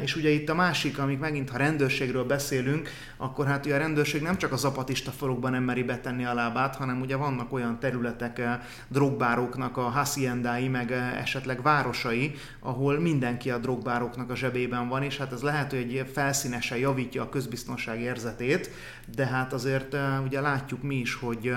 És 0.03 0.17
ugye 0.17 0.29
itt 0.29 0.49
a 0.49 0.55
másik, 0.55 0.99
amik 0.99 1.19
megint, 1.19 1.51
ha 1.51 1.57
rendőrségről 1.57 2.25
beszélünk, 2.25 2.89
akkor 3.17 3.47
hát 3.47 3.67
ugye 3.67 3.75
a 3.75 3.79
rendőrség 3.79 4.23
nem 4.23 4.37
csak 4.37 4.53
a 4.53 4.57
zapatista 4.57 5.11
falukban 5.11 5.51
nem 5.51 5.63
meri 5.63 5.83
betenni 5.83 6.25
a 6.25 6.35
lábát, 6.35 6.77
hanem 6.77 7.01
ugye 7.01 7.17
vannak 7.17 7.53
olyan 7.53 7.79
területek, 7.79 8.43
drogbároknak 8.89 9.77
a 9.77 9.83
haciendái, 9.83 10.69
meg 10.69 10.93
esetleg 11.21 11.63
városai, 11.63 12.35
ahol 12.61 12.99
mindenki 12.99 13.51
a 13.51 13.59
drogbároknak 13.59 14.31
a 14.31 14.37
zsebében 14.37 14.89
van, 14.89 15.03
és 15.03 15.17
hát 15.17 15.33
ez 15.33 15.43
lehet, 15.43 15.71
hogy 15.71 15.79
egy 15.81 16.11
felszínesen 16.13 16.79
javítja 16.79 17.23
a 17.23 17.29
közbiztonság 17.29 18.01
érzetét, 18.01 18.71
de 19.15 19.27
hát 19.27 19.53
azért 19.53 19.97
ugye 20.25 20.41
látjuk 20.41 20.83
mi 20.83 20.97
is, 20.97 21.15
hogy 21.15 21.53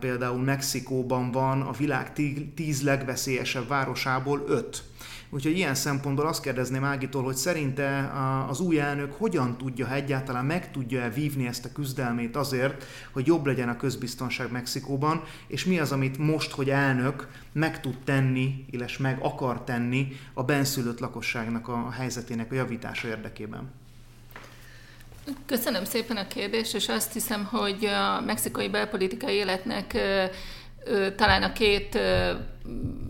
például 0.00 0.42
Mexikóban 0.42 1.30
van 1.30 1.60
a 1.60 1.72
világ 1.72 2.12
tíz 2.54 2.82
legveszélyesebb 2.82 3.68
városából 3.68 4.44
öt 4.48 4.88
Úgyhogy 5.32 5.56
ilyen 5.56 5.74
szempontból 5.74 6.26
azt 6.26 6.42
kérdezném 6.42 6.84
Ágitól, 6.84 7.22
hogy 7.22 7.36
szerinte 7.36 8.12
az 8.48 8.60
új 8.60 8.80
elnök 8.80 9.12
hogyan 9.12 9.58
tudja, 9.58 9.86
ha 9.86 9.94
egyáltalán 9.94 10.44
meg 10.44 10.70
tudja-e 10.70 11.10
vívni 11.10 11.46
ezt 11.46 11.64
a 11.64 11.72
küzdelmét 11.72 12.36
azért, 12.36 12.84
hogy 13.12 13.26
jobb 13.26 13.46
legyen 13.46 13.68
a 13.68 13.76
közbiztonság 13.76 14.52
Mexikóban, 14.52 15.22
és 15.46 15.64
mi 15.64 15.78
az, 15.78 15.92
amit 15.92 16.18
most, 16.18 16.50
hogy 16.50 16.70
elnök 16.70 17.28
meg 17.52 17.80
tud 17.80 17.98
tenni, 18.04 18.64
illetve 18.70 19.02
meg 19.02 19.18
akar 19.22 19.64
tenni 19.64 20.12
a 20.34 20.42
benszülött 20.42 21.00
lakosságnak 21.00 21.68
a 21.68 21.90
helyzetének 21.90 22.52
a 22.52 22.54
javítása 22.54 23.08
érdekében. 23.08 23.70
Köszönöm 25.46 25.84
szépen 25.84 26.16
a 26.16 26.26
kérdést, 26.26 26.74
és 26.74 26.88
azt 26.88 27.12
hiszem, 27.12 27.44
hogy 27.44 27.84
a 27.84 28.20
mexikai 28.20 28.68
belpolitikai 28.68 29.34
életnek 29.34 29.98
talán 31.16 31.42
a 31.42 31.52
két 31.52 31.98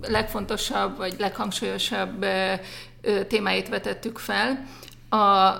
legfontosabb 0.08 0.96
vagy 0.96 1.14
leghangsúlyosabb 1.18 2.26
témáit 3.28 3.68
vetettük 3.68 4.18
fel. 4.18 4.64
A 5.10 5.54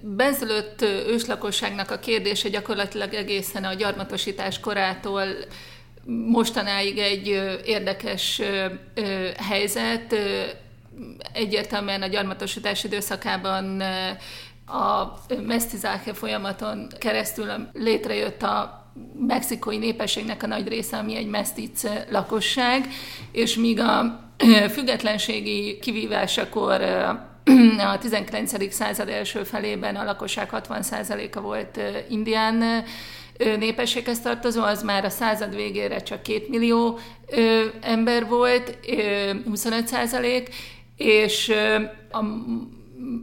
benszülött 0.00 0.82
őslakosságnak 0.82 1.90
a 1.90 1.98
kérdése 1.98 2.48
gyakorlatilag 2.48 3.14
egészen 3.14 3.64
a 3.64 3.74
gyarmatosítás 3.74 4.60
korától 4.60 5.24
mostanáig 6.26 6.98
egy 6.98 7.26
érdekes 7.64 8.42
helyzet. 9.48 10.14
Egyértelműen 11.32 12.02
a 12.02 12.06
gyarmatosítás 12.06 12.84
időszakában 12.84 13.82
a 14.66 15.18
mesztizáke 15.46 16.14
folyamaton 16.14 16.88
keresztül 16.98 17.46
létrejött 17.72 18.42
a 18.42 18.85
mexikói 19.26 19.76
népességnek 19.76 20.42
a 20.42 20.46
nagy 20.46 20.68
része, 20.68 20.96
ami 20.96 21.16
egy 21.16 21.28
mesztic 21.28 21.82
lakosság, 22.10 22.88
és 23.32 23.56
míg 23.56 23.80
a 23.80 24.24
függetlenségi 24.74 25.78
kivívásakor 25.78 26.80
a 27.92 27.98
19. 27.98 28.72
század 28.72 29.08
első 29.08 29.44
felében 29.44 29.96
a 29.96 30.04
lakosság 30.04 30.48
60%-a 30.52 31.40
volt 31.40 31.80
indián 32.08 32.84
népességhez 33.58 34.20
tartozó, 34.20 34.62
az 34.62 34.82
már 34.82 35.04
a 35.04 35.10
század 35.10 35.54
végére 35.54 36.02
csak 36.02 36.22
2 36.22 36.46
millió 36.48 36.98
ember 37.80 38.26
volt, 38.26 38.78
25 39.44 39.86
százalék, 39.86 40.48
és 40.96 41.52
a 42.10 42.20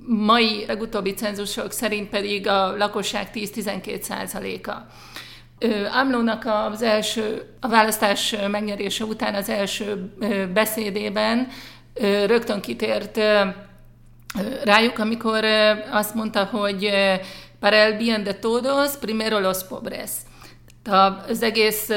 mai 0.07 0.63
legutóbbi 0.67 1.13
cenzusok 1.13 1.71
szerint 1.71 2.09
pedig 2.09 2.47
a 2.47 2.77
lakosság 2.77 3.29
10-12 3.33 4.01
százaléka. 4.01 4.87
Amlónak 5.91 6.45
az 6.71 6.81
első, 6.81 7.41
a 7.59 7.67
választás 7.67 8.35
megnyerése 8.51 9.03
után 9.03 9.35
az 9.35 9.49
első 9.49 10.13
beszédében 10.53 11.47
rögtön 12.25 12.61
kitért 12.61 13.19
rájuk, 14.63 14.99
amikor 14.99 15.43
azt 15.91 16.13
mondta, 16.13 16.43
hogy 16.43 16.89
para 17.59 17.75
el 17.75 17.97
bien 17.97 18.23
de 18.23 18.33
todos, 18.33 18.97
primero 18.99 19.39
los 19.39 19.63
pobres. 19.67 20.11
Az 21.27 21.41
egész 21.41 21.89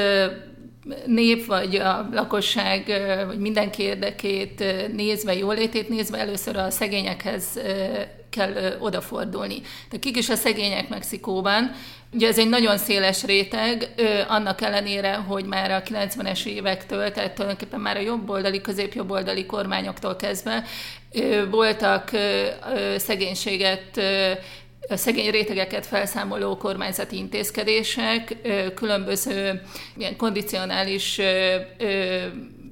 nép, 1.05 1.45
vagy 1.45 1.75
a 1.75 2.09
lakosság, 2.11 2.83
vagy 3.27 3.39
mindenki 3.39 3.83
érdekét 3.83 4.63
nézve, 4.93 5.35
jólétét 5.35 5.89
nézve, 5.89 6.17
először 6.17 6.57
a 6.57 6.69
szegényekhez 6.69 7.59
kell 8.37 8.77
odafordulni. 8.79 9.61
De 9.89 9.97
kik 9.97 10.17
is 10.17 10.29
a 10.29 10.35
szegények 10.35 10.89
Mexikóban? 10.89 11.71
Ugye 12.13 12.27
ez 12.27 12.39
egy 12.39 12.49
nagyon 12.49 12.77
széles 12.77 13.23
réteg, 13.23 13.93
annak 14.27 14.61
ellenére, 14.61 15.13
hogy 15.13 15.45
már 15.45 15.71
a 15.71 15.81
90-es 15.81 16.45
évektől, 16.45 17.11
tehát 17.11 17.33
tulajdonképpen 17.33 17.79
már 17.79 17.97
a 17.97 18.01
jobboldali, 18.01 18.61
középjobboldali 18.61 19.45
kormányoktól 19.45 20.15
kezdve 20.15 20.63
voltak 21.49 22.11
szegénységet 22.97 24.01
a 24.89 24.95
szegény 24.95 25.29
rétegeket 25.29 25.85
felszámoló 25.85 26.57
kormányzati 26.57 27.17
intézkedések, 27.17 28.35
különböző 28.75 29.61
ilyen 29.97 30.15
kondicionális 30.15 31.19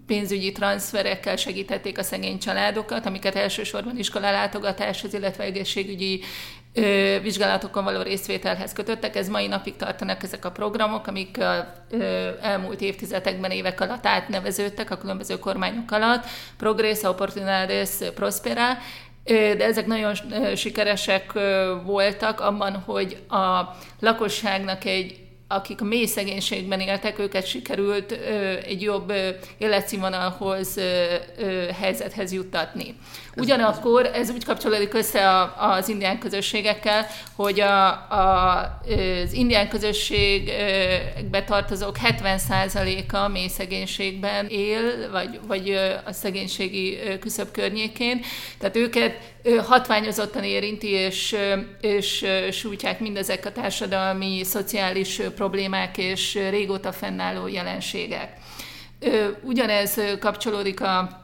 pénzügyi 0.07 0.51
transferekkel 0.51 1.35
segítették 1.35 1.97
a 1.97 2.03
szegény 2.03 2.39
családokat, 2.39 3.05
amiket 3.05 3.35
elsősorban 3.35 3.97
iskolalátogatáshoz, 3.97 5.13
illetve 5.13 5.43
egészségügyi 5.43 6.23
ö, 6.73 7.17
vizsgálatokon 7.21 7.83
való 7.83 8.01
részvételhez 8.01 8.73
kötöttek. 8.73 9.15
Ez 9.15 9.29
mai 9.29 9.47
napig 9.47 9.75
tartanak 9.75 10.23
ezek 10.23 10.45
a 10.45 10.51
programok, 10.51 11.07
amik 11.07 11.37
ö, 11.89 12.29
elmúlt 12.41 12.81
évtizedekben, 12.81 13.51
évek 13.51 13.81
alatt 13.81 14.05
átneveződtek 14.05 14.91
a 14.91 14.97
különböző 14.97 15.39
kormányok 15.39 15.91
alatt. 15.91 16.25
Progress, 16.57 17.03
Opportunidades, 17.03 17.89
Prospera, 18.15 18.77
de 19.23 19.65
ezek 19.65 19.85
nagyon 19.85 20.13
sikeresek 20.55 21.33
voltak 21.85 22.39
abban, 22.39 22.73
hogy 22.75 23.17
a 23.29 23.75
lakosságnak 23.99 24.85
egy 24.85 25.24
akik 25.55 25.81
a 25.81 25.85
mély 25.85 26.05
szegénységben 26.05 26.79
éltek, 26.79 27.19
őket 27.19 27.47
sikerült 27.47 28.11
egy 28.65 28.81
jobb 28.81 29.13
életszínvonalhoz, 29.57 30.79
helyzethez 31.79 32.31
juttatni. 32.31 32.95
Ugyanakkor 33.37 34.05
ez 34.05 34.29
úgy 34.29 34.45
kapcsolódik 34.45 34.93
össze 34.93 35.29
a, 35.29 35.71
az 35.73 35.89
indián 35.89 36.19
közösségekkel, 36.19 37.07
hogy 37.35 37.59
a, 37.59 37.87
a, 37.91 38.79
az 39.23 39.33
indián 39.33 39.69
közösségbe 39.69 41.43
tartozók 41.45 41.95
70%-a 42.03 43.27
mély 43.27 43.47
szegénységben 43.47 44.47
él, 44.47 45.09
vagy, 45.11 45.39
vagy 45.47 45.69
a 46.05 46.11
szegénységi 46.11 46.97
küszöb 47.19 47.51
környékén. 47.51 48.21
Tehát 48.57 48.75
őket 48.75 49.34
hatványozottan 49.65 50.43
érinti, 50.43 50.87
és, 50.87 51.35
és 51.81 52.25
sújtják 52.51 52.99
mindezek 52.99 53.45
a 53.45 53.51
társadalmi, 53.51 54.43
szociális 54.43 55.21
problémák 55.35 55.97
és 55.97 56.33
régóta 56.49 56.91
fennálló 56.91 57.47
jelenségek. 57.47 58.33
Ugyanez 59.43 60.01
kapcsolódik 60.19 60.81
a 60.81 61.23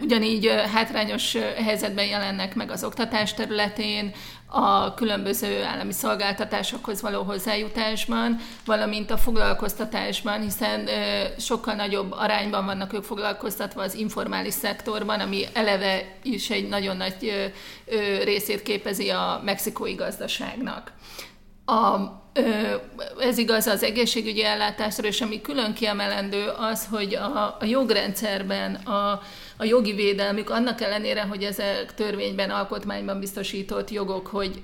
Ugyanígy 0.00 0.46
hátrányos 0.72 1.36
helyzetben 1.64 2.06
jelennek 2.06 2.54
meg 2.54 2.70
az 2.70 2.84
oktatás 2.84 3.34
területén, 3.34 4.14
a 4.50 4.94
különböző 4.94 5.62
állami 5.62 5.92
szolgáltatásokhoz 5.92 7.02
való 7.02 7.22
hozzájutásban, 7.22 8.36
valamint 8.64 9.10
a 9.10 9.16
foglalkoztatásban, 9.16 10.40
hiszen 10.40 10.88
sokkal 11.38 11.74
nagyobb 11.74 12.12
arányban 12.12 12.64
vannak 12.64 12.92
ők 12.92 13.04
foglalkoztatva 13.04 13.82
az 13.82 13.94
informális 13.94 14.54
szektorban, 14.54 15.20
ami 15.20 15.44
eleve 15.52 16.16
is 16.22 16.50
egy 16.50 16.68
nagyon 16.68 16.96
nagy 16.96 17.50
részét 18.24 18.62
képezi 18.62 19.10
a 19.10 19.40
mexikói 19.44 19.94
gazdaságnak. 19.94 20.92
A, 21.64 21.96
ez 23.20 23.38
igaz 23.38 23.66
az 23.66 23.82
egészségügyi 23.82 24.44
ellátásra, 24.44 25.06
és 25.06 25.20
ami 25.20 25.40
külön 25.40 25.74
kiemelendő 25.74 26.48
az, 26.58 26.86
hogy 26.90 27.14
a, 27.14 27.56
a 27.60 27.64
jogrendszerben 27.64 28.74
a 28.74 29.20
a 29.60 29.64
jogi 29.64 29.92
védelmük, 29.92 30.50
annak 30.50 30.80
ellenére, 30.80 31.22
hogy 31.22 31.42
ezek 31.42 31.94
törvényben, 31.94 32.50
alkotmányban 32.50 33.20
biztosított 33.20 33.90
jogok, 33.90 34.26
hogy, 34.26 34.62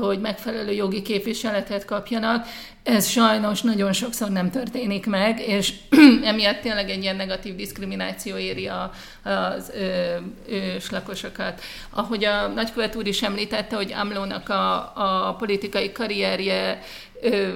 hogy 0.00 0.20
megfelelő 0.20 0.72
jogi 0.72 1.02
képviseletet 1.02 1.84
kapjanak, 1.84 2.46
ez 2.82 3.06
sajnos 3.06 3.62
nagyon 3.62 3.92
sokszor 3.92 4.30
nem 4.30 4.50
történik 4.50 5.06
meg, 5.06 5.40
és 5.40 5.72
emiatt 6.24 6.60
tényleg 6.60 6.90
egy 6.90 7.02
ilyen 7.02 7.16
negatív 7.16 7.54
diszkrimináció 7.54 8.36
éri 8.36 8.66
a, 8.66 8.90
az 9.22 9.70
ö, 9.74 10.16
ős 10.48 10.90
lakosokat. 10.90 11.60
Ahogy 11.90 12.24
a 12.24 12.46
nagykövet 12.46 12.96
úr 12.96 13.06
is 13.06 13.22
említette, 13.22 13.76
hogy 13.76 13.92
Amlónak 13.92 14.48
a, 14.48 14.92
a 15.28 15.34
politikai 15.34 15.92
karrierje 15.92 16.82
ö, 17.22 17.48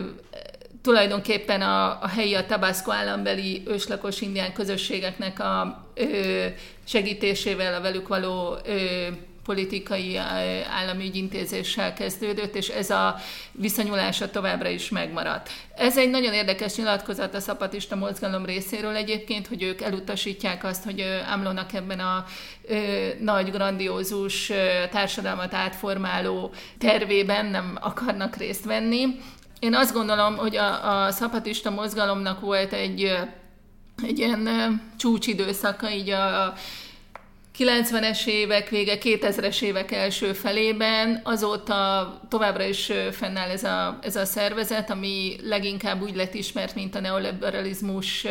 tulajdonképpen 0.82 1.62
a, 1.62 2.02
a 2.02 2.08
helyi, 2.08 2.34
a 2.34 2.46
Tabasco 2.46 2.90
állambeli 2.90 3.62
őslakos 3.66 4.20
indián 4.20 4.52
közösségeknek 4.52 5.40
a 5.40 5.84
ö, 5.94 6.46
segítésével, 6.84 7.74
a 7.74 7.80
velük 7.80 8.08
való 8.08 8.56
ö, 8.64 9.06
politikai 9.44 10.16
állami 10.70 11.06
ügyintézéssel 11.06 11.94
kezdődött, 11.94 12.54
és 12.54 12.68
ez 12.68 12.90
a 12.90 13.16
viszonyulása 13.52 14.30
továbbra 14.30 14.68
is 14.68 14.88
megmaradt. 14.88 15.50
Ez 15.76 15.98
egy 15.98 16.10
nagyon 16.10 16.32
érdekes 16.32 16.76
nyilatkozat 16.76 17.34
a 17.34 17.40
szapatista 17.40 17.96
mozgalom 17.96 18.44
részéről 18.44 18.94
egyébként, 18.94 19.46
hogy 19.46 19.62
ők 19.62 19.80
elutasítják 19.80 20.64
azt, 20.64 20.84
hogy 20.84 21.04
Amlónak 21.32 21.72
ebben 21.72 22.00
a 22.00 22.24
ö, 22.68 23.08
nagy, 23.20 23.50
grandiózus 23.50 24.52
társadalmat 24.90 25.54
átformáló 25.54 26.52
tervében 26.78 27.46
nem 27.46 27.78
akarnak 27.80 28.36
részt 28.36 28.64
venni. 28.64 29.04
Én 29.62 29.74
azt 29.74 29.92
gondolom, 29.92 30.36
hogy 30.36 30.56
a, 30.56 31.04
a 31.04 31.10
szapatista 31.10 31.70
mozgalomnak 31.70 32.40
volt 32.40 32.72
egy, 32.72 33.12
egy 34.04 34.18
ilyen 34.18 34.48
csúcsidőszaka, 34.98 35.90
így 35.90 36.10
a, 36.10 36.46
a 36.46 36.54
90-es 37.58 38.26
évek 38.26 38.68
vége, 38.68 38.98
2000-es 39.02 39.62
évek 39.62 39.92
első 39.92 40.32
felében, 40.32 41.20
azóta 41.24 42.20
továbbra 42.28 42.64
is 42.64 42.92
fennáll 43.10 43.48
ez 43.48 43.64
a, 43.64 43.98
ez 44.02 44.16
a 44.16 44.24
szervezet, 44.24 44.90
ami 44.90 45.36
leginkább 45.42 46.02
úgy 46.02 46.16
lett 46.16 46.34
ismert, 46.34 46.74
mint 46.74 46.94
a 46.94 47.00
neoliberalizmus, 47.00 48.26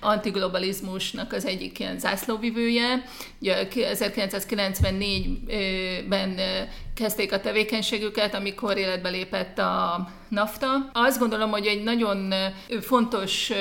antiglobalizmusnak 0.00 1.32
az 1.32 1.44
egyik 1.44 1.78
ilyen 1.78 1.98
zászlóvivője. 1.98 3.04
Ugye 3.40 3.68
1994-ben 3.72 6.40
kezdték 6.94 7.32
a 7.32 7.40
tevékenységüket, 7.40 8.34
amikor 8.34 8.76
életbe 8.76 9.08
lépett 9.08 9.58
a 9.58 10.08
NAFTA. 10.28 10.90
Azt 10.92 11.18
gondolom, 11.18 11.50
hogy 11.50 11.66
egy 11.66 11.82
nagyon 11.82 12.34
fontos 12.80 13.52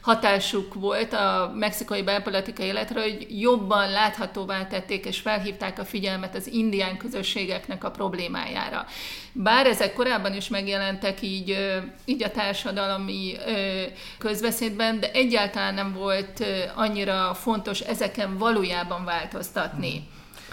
hatásuk 0.00 0.74
volt 0.74 1.12
a 1.12 1.52
mexikai 1.54 2.02
belpolitikai 2.02 2.66
életre, 2.66 3.00
hogy 3.00 3.26
jobban 3.40 3.90
láthatóvá 3.90 4.66
tették 4.66 5.04
és 5.04 5.18
felhívták 5.18 5.78
a 5.78 5.84
figyelmet 5.84 6.34
az 6.34 6.46
indián 6.46 6.96
közösségeknek 6.96 7.84
a 7.84 7.90
problémájára. 7.90 8.86
Bár 9.32 9.66
ezek 9.66 9.92
korábban 9.92 10.34
is 10.34 10.48
megjelentek 10.48 11.22
így, 11.22 11.56
így 12.04 12.22
a 12.22 12.30
társadalmi 12.30 13.36
közbeszédben, 14.18 15.00
de 15.00 15.10
egyáltalán 15.12 15.74
nem 15.74 15.92
volt 15.92 16.44
annyira 16.74 17.34
fontos 17.34 17.80
ezeken 17.80 18.38
valójában 18.38 19.04
változtatni. 19.04 20.08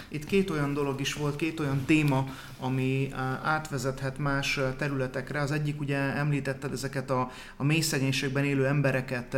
Itt 0.08 0.24
két 0.24 0.50
olyan 0.50 0.74
dolog 0.74 1.00
is 1.00 1.14
volt, 1.14 1.36
két 1.36 1.60
olyan 1.60 1.84
téma, 1.84 2.28
ami 2.60 3.08
átvezethet 3.42 4.18
más 4.18 4.60
területekre. 4.78 5.40
Az 5.40 5.50
egyik 5.50 5.80
ugye 5.80 5.96
említetted 5.96 6.72
ezeket 6.72 7.10
a, 7.10 7.30
a 7.56 7.64
mély 7.64 7.80
szegénységben 7.80 8.44
élő 8.44 8.66
embereket 8.66 9.36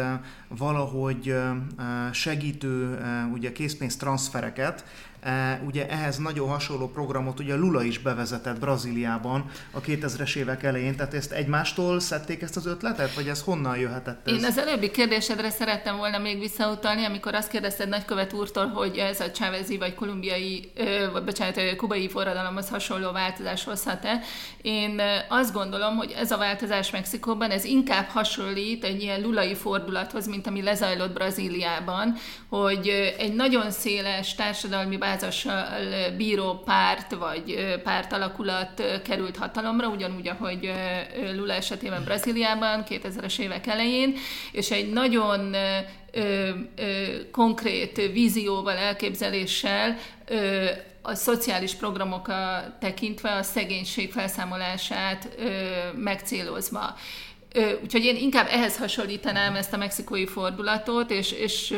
valahogy 0.49 1.35
segítő 2.13 2.99
ugye 3.33 3.53
készpénz 3.53 3.97
transfereket, 3.97 4.85
ugye 5.67 5.89
ehhez 5.89 6.17
nagyon 6.17 6.49
hasonló 6.49 6.89
programot 6.89 7.41
ugye 7.41 7.55
Lula 7.55 7.83
is 7.83 7.99
bevezetett 7.99 8.59
Brazíliában 8.59 9.51
a 9.71 9.81
2000-es 9.81 10.37
évek 10.37 10.63
elején, 10.63 10.97
tehát 10.97 11.15
ezt 11.15 11.33
egymástól 11.33 12.01
szedték 12.01 12.43
ezt 12.43 12.57
az 12.57 12.67
ötletet, 12.67 13.15
vagy 13.15 13.29
ez 13.29 13.43
honnan 13.43 13.79
jöhetett 13.79 14.29
ez? 14.29 14.33
Én 14.35 14.45
az 14.45 14.59
előbbi 14.59 14.91
kérdésedre 14.91 15.51
szerettem 15.51 15.97
volna 15.97 16.19
még 16.19 16.39
visszautalni, 16.39 17.05
amikor 17.05 17.35
azt 17.35 17.51
kérdezted 17.51 17.89
nagykövet 17.89 18.33
úrtól, 18.33 18.67
hogy 18.67 18.97
ez 18.97 19.21
a 19.21 19.31
csávezi 19.31 19.79
vagy 19.79 19.95
kolumbiai, 19.95 20.73
vagy 21.13 21.25
bocsánat, 21.25 21.77
kubai 21.77 22.09
forradalomhoz 22.09 22.69
hasonló 22.69 23.13
változás 23.13 23.65
hozhat-e. 23.65 24.21
Én 24.63 25.01
azt 25.29 25.53
gondolom, 25.53 25.97
hogy 25.97 26.15
ez 26.17 26.31
a 26.31 26.37
változás 26.37 26.91
Mexikóban, 26.91 27.51
ez 27.51 27.65
inkább 27.65 28.07
hasonlít 28.07 28.85
egy 28.85 29.03
ilyen 29.03 29.21
lulai 29.21 29.55
fordulathoz, 29.55 30.27
mint 30.27 30.47
ami 30.47 30.63
lezajlott 30.63 31.13
Brazíliában, 31.13 32.15
hogy 32.49 33.15
egy 33.19 33.35
nagyon 33.35 33.71
széles 33.71 34.35
társadalmi 34.35 34.97
vázassal 35.09 35.65
bíró 36.17 36.63
párt 36.65 37.15
vagy 37.15 37.79
párt 37.83 38.13
alakulat 38.13 38.83
került 39.05 39.37
hatalomra, 39.37 39.89
ugyanúgy, 39.89 40.29
ahogy 40.29 40.73
Lula 41.35 41.53
esetében 41.53 42.05
Brazíliában 42.05 42.85
2000-es 42.89 43.39
évek 43.39 43.67
elején, 43.67 44.17
és 44.53 44.71
egy 44.71 44.93
nagyon 44.93 45.55
ö, 45.55 45.79
ö, 46.13 46.51
konkrét 47.33 48.11
vízióval, 48.13 48.77
elképzeléssel 48.77 49.97
ö, 50.27 50.67
a 51.03 51.15
szociális 51.15 51.75
programokat 51.75 52.79
tekintve 52.81 53.33
a 53.35 53.43
szegénység 53.43 54.13
felszámolását 54.13 55.29
ö, 55.39 55.51
megcélozva. 55.97 56.97
Úgyhogy 57.83 58.05
én 58.05 58.17
inkább 58.17 58.47
ehhez 58.51 58.77
hasonlítanám 58.79 59.55
ezt 59.55 59.73
a 59.73 59.77
mexikói 59.77 60.27
fordulatot, 60.27 61.11
és, 61.11 61.33
és 61.33 61.75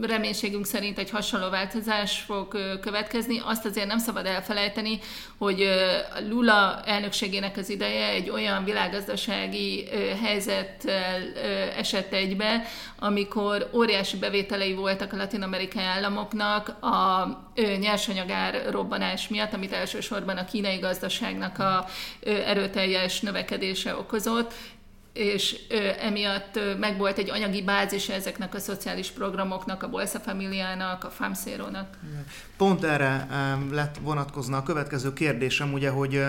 reménységünk 0.00 0.66
szerint 0.66 0.98
egy 0.98 1.10
hasonló 1.10 1.50
változás 1.50 2.18
fog 2.18 2.58
következni. 2.80 3.40
Azt 3.44 3.64
azért 3.64 3.86
nem 3.86 3.98
szabad 3.98 4.26
elfelejteni, 4.26 4.98
hogy 5.38 5.68
Lula 6.28 6.82
elnökségének 6.84 7.56
az 7.56 7.70
ideje 7.70 8.08
egy 8.08 8.30
olyan 8.30 8.64
világgazdasági 8.64 9.88
helyzettel 10.22 11.34
esett 11.76 12.12
egybe, 12.12 12.62
amikor 12.98 13.70
óriási 13.74 14.16
bevételei 14.16 14.74
voltak 14.74 15.12
a 15.12 15.16
latin-amerikai 15.16 15.84
államoknak 15.84 16.68
a 16.68 17.28
nyersanyagár 17.78 18.70
robbanás 18.70 19.28
miatt, 19.28 19.52
amit 19.52 19.72
elsősorban 19.72 20.36
a 20.36 20.44
kínai 20.44 20.76
gazdaságnak 20.78 21.58
a 21.58 21.86
erőteljes 22.24 23.20
növekedése 23.20 23.96
okozott, 23.96 24.54
és 25.16 25.56
emiatt 26.00 26.58
megvolt 26.78 27.18
egy 27.18 27.30
anyagi 27.30 27.62
bázis 27.62 28.08
ezeknek 28.08 28.54
a 28.54 28.58
szociális 28.58 29.10
programoknak, 29.10 29.82
a 29.82 29.88
Bolsa 29.88 30.18
Familiának, 30.18 31.04
a 31.04 31.10
FAMSZÉRO-nak. 31.10 31.98
Pont 32.56 32.84
erre 32.84 33.26
lett 33.70 33.96
vonatkozna 34.00 34.56
a 34.56 34.62
következő 34.62 35.12
kérdésem, 35.12 35.72
ugye, 35.72 35.90
hogy 35.90 36.22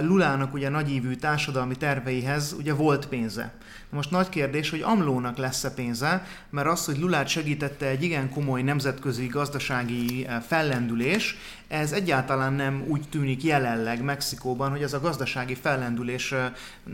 Lulának 0.00 0.54
ugye 0.54 0.68
nagyívű 0.68 1.14
társadalmi 1.14 1.76
terveihez 1.76 2.54
ugye 2.58 2.74
volt 2.74 3.06
pénze. 3.06 3.52
Most 3.90 4.10
nagy 4.10 4.28
kérdés, 4.28 4.70
hogy 4.70 4.80
Amlónak 4.80 5.36
lesz-e 5.36 5.70
pénze, 5.70 6.26
mert 6.50 6.68
az, 6.68 6.84
hogy 6.84 6.98
Lulát 6.98 7.28
segítette 7.28 7.86
egy 7.86 8.02
igen 8.02 8.30
komoly 8.30 8.62
nemzetközi 8.62 9.26
gazdasági 9.26 10.26
fellendülés, 10.46 11.36
ez 11.72 11.92
egyáltalán 11.92 12.52
nem 12.52 12.84
úgy 12.88 13.08
tűnik 13.08 13.44
jelenleg 13.44 14.02
Mexikóban, 14.02 14.70
hogy 14.70 14.82
ez 14.82 14.92
a 14.92 15.00
gazdasági 15.00 15.54
fellendülés 15.54 16.34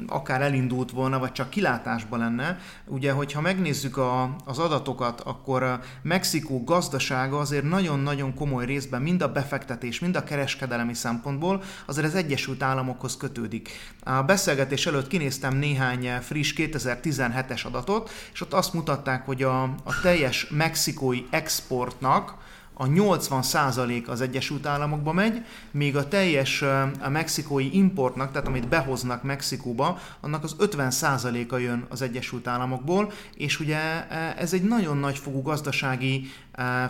akár 0.07 0.43
elindult 0.43 0.91
volna, 0.91 1.19
vagy 1.19 1.33
csak 1.33 1.51
kilátásban 1.51 2.19
lenne. 2.19 2.59
Ugye, 2.87 3.13
hogyha 3.13 3.41
megnézzük 3.41 3.97
a, 3.97 4.37
az 4.45 4.59
adatokat, 4.59 5.21
akkor 5.21 5.81
Mexikó 6.03 6.65
gazdasága 6.65 7.39
azért 7.39 7.65
nagyon-nagyon 7.65 8.35
komoly 8.35 8.65
részben 8.65 9.03
mind 9.03 9.23
a 9.23 9.33
befektetés, 9.33 9.99
mind 9.99 10.17
a 10.17 10.25
kereskedelemi 10.25 10.95
szempontból 10.95 11.63
azért 11.87 12.07
az 12.07 12.15
Egyesült 12.15 12.63
Államokhoz 12.63 13.17
kötődik. 13.17 13.71
A 14.03 14.23
beszélgetés 14.23 14.87
előtt 14.87 15.09
kinéztem 15.09 15.57
néhány 15.57 16.09
friss 16.21 16.55
2017-es 16.57 17.67
adatot, 17.67 18.11
és 18.33 18.41
ott 18.41 18.53
azt 18.53 18.73
mutatták, 18.73 19.27
hogy 19.27 19.43
a, 19.43 19.63
a 19.63 20.01
teljes 20.03 20.49
mexikói 20.49 21.23
exportnak, 21.31 22.47
a 22.81 22.87
80% 22.87 24.07
az 24.07 24.21
Egyesült 24.21 24.67
Államokba 24.67 25.13
megy, 25.13 25.45
míg 25.71 25.97
a 25.97 26.09
teljes 26.09 26.63
a 27.01 27.09
mexikói 27.09 27.77
importnak, 27.77 28.33
tehát 28.33 28.47
amit 28.47 28.69
behoznak 28.69 29.23
Mexikóba, 29.23 29.99
annak 30.21 30.45
az 30.45 30.57
50%-a 30.59 31.57
jön 31.57 31.87
az 31.89 32.03
Egyesült 32.03 32.47
Államokból, 32.47 33.13
és 33.35 33.61
ugye 33.61 34.09
ez 34.37 34.53
egy 34.53 34.63
nagyon 34.63 34.97
nagyfogú 34.97 35.43
gazdasági 35.43 36.31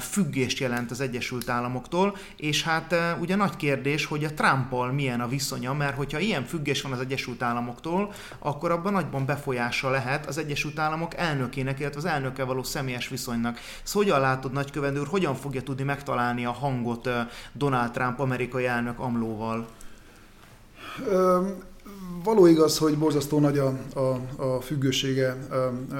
függést 0.01 0.59
jelent 0.59 0.91
az 0.91 1.01
Egyesült 1.01 1.49
Államoktól, 1.49 2.17
és 2.37 2.63
hát 2.63 2.95
ugye 3.21 3.37
nagy 3.37 3.57
kérdés, 3.57 4.05
hogy 4.05 4.25
a 4.25 4.35
Trumpal 4.35 4.93
milyen 4.93 5.21
a 5.21 5.29
viszonya, 5.29 5.75
mert 5.75 5.97
hogyha 5.97 6.19
ilyen 6.19 6.45
függés 6.45 6.83
van 6.83 6.93
az 6.93 7.01
Egyesült 7.01 7.43
Államoktól, 7.43 8.13
akkor 8.39 8.71
abban 8.71 8.93
nagyban 8.93 9.27
befolyása 9.27 9.91
lehet 9.91 10.27
az 10.27 10.39
Egyesült 10.39 10.79
Államok 10.79 11.17
elnökének, 11.17 11.81
illetve 11.81 11.99
az 11.99 12.05
elnöke 12.05 12.45
való 12.45 12.63
személyes 12.63 13.09
viszonynak. 13.09 13.59
Szóval 13.83 14.09
hogyan 14.09 14.21
látod, 14.21 14.53
nagykövető 14.53 15.01
úr, 15.01 15.07
hogyan 15.07 15.35
fogja 15.35 15.63
tudni 15.63 15.85
megtalálni 15.85 16.45
a 16.45 16.53
hangot 16.53 17.09
Donald 17.53 17.91
Trump 17.91 18.19
amerikai 18.19 18.67
elnök 18.67 18.99
Amlóval? 18.99 19.69
Való 22.25 22.47
igaz, 22.47 22.79
hogy 22.79 22.99
borzasztó 22.99 23.39
nagy 23.39 23.59
a, 23.59 23.79
a, 23.95 24.21
a 24.37 24.61
függősége 24.61 25.37
a, 25.51 25.55
a, 25.55 25.97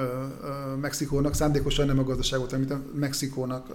a 0.73 0.77
Mexikónak, 0.81 1.33
szándékosan 1.33 1.85
nem 1.85 1.99
a 1.99 2.03
gazdaságot 2.03 2.53
említem, 2.53 2.91
Mexikónak 2.93 3.69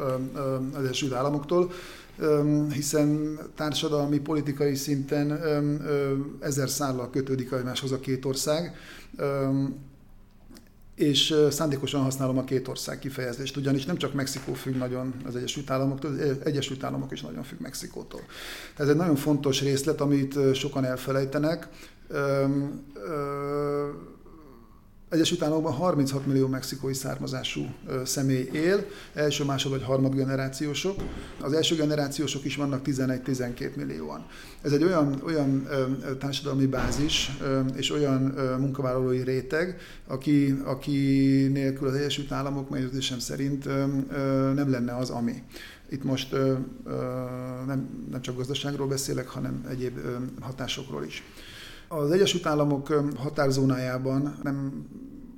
az 0.74 0.84
Egyesült 0.84 1.12
Államoktól, 1.12 1.72
hiszen 2.72 3.38
társadalmi, 3.54 4.18
politikai 4.18 4.74
szinten 4.74 5.40
ezer 6.40 6.68
szállal 6.68 7.10
kötődik 7.10 7.52
egymáshoz 7.52 7.92
a 7.92 8.00
két 8.00 8.24
ország 8.24 8.76
és 10.94 11.34
szándékosan 11.50 12.02
használom 12.02 12.38
a 12.38 12.44
két 12.44 12.68
ország 12.68 12.98
kifejezést, 12.98 13.56
ugyanis 13.56 13.84
nem 13.84 13.96
csak 13.96 14.14
Mexikó 14.14 14.52
függ 14.52 14.74
nagyon 14.74 15.14
az 15.26 15.36
Egyesült 15.36 15.70
Államoktól, 15.70 16.10
az 16.10 16.36
Egyesült 16.44 16.84
Államok 16.84 17.12
is 17.12 17.20
nagyon 17.20 17.42
függ 17.42 17.60
Mexikótól. 17.60 18.20
Ez 18.76 18.88
egy 18.88 18.96
nagyon 18.96 19.16
fontos 19.16 19.62
részlet, 19.62 20.00
amit 20.00 20.54
sokan 20.54 20.84
elfelejtenek. 20.84 21.68
Egyesült 25.14 25.42
Államokban 25.42 25.72
36 25.72 26.26
millió 26.26 26.46
mexikói 26.46 26.94
származású 26.94 27.66
személy 28.04 28.48
él, 28.52 28.86
első, 29.14 29.44
másod 29.44 29.70
vagy 29.70 29.82
harmad 29.82 30.14
generációsok. 30.14 31.02
Az 31.40 31.52
első 31.52 31.74
generációsok 31.74 32.44
is 32.44 32.56
vannak 32.56 32.80
11-12 32.84 33.74
millióan. 33.74 34.26
Ez 34.62 34.72
egy 34.72 34.82
olyan, 34.82 35.22
olyan 35.24 35.68
társadalmi 36.18 36.66
bázis 36.66 37.30
és 37.74 37.90
olyan 37.90 38.20
munkavállalói 38.58 39.22
réteg, 39.22 39.76
aki, 40.06 40.58
aki 40.64 40.98
nélkül 41.52 41.88
az 41.88 41.94
Egyesült 41.94 42.32
Államok 42.32 42.70
meggyőződésem 42.70 43.18
szerint 43.18 43.64
nem 44.54 44.70
lenne 44.70 44.96
az, 44.96 45.10
ami. 45.10 45.42
Itt 45.90 46.04
most 46.04 46.32
nem, 47.66 48.06
nem 48.10 48.20
csak 48.20 48.36
gazdaságról 48.36 48.86
beszélek, 48.86 49.28
hanem 49.28 49.66
egyéb 49.70 49.98
hatásokról 50.40 51.04
is. 51.04 51.22
Az 51.98 52.10
Egyesült 52.10 52.46
Államok 52.46 52.88
határzónájában 53.16 54.36
nem 54.42 54.86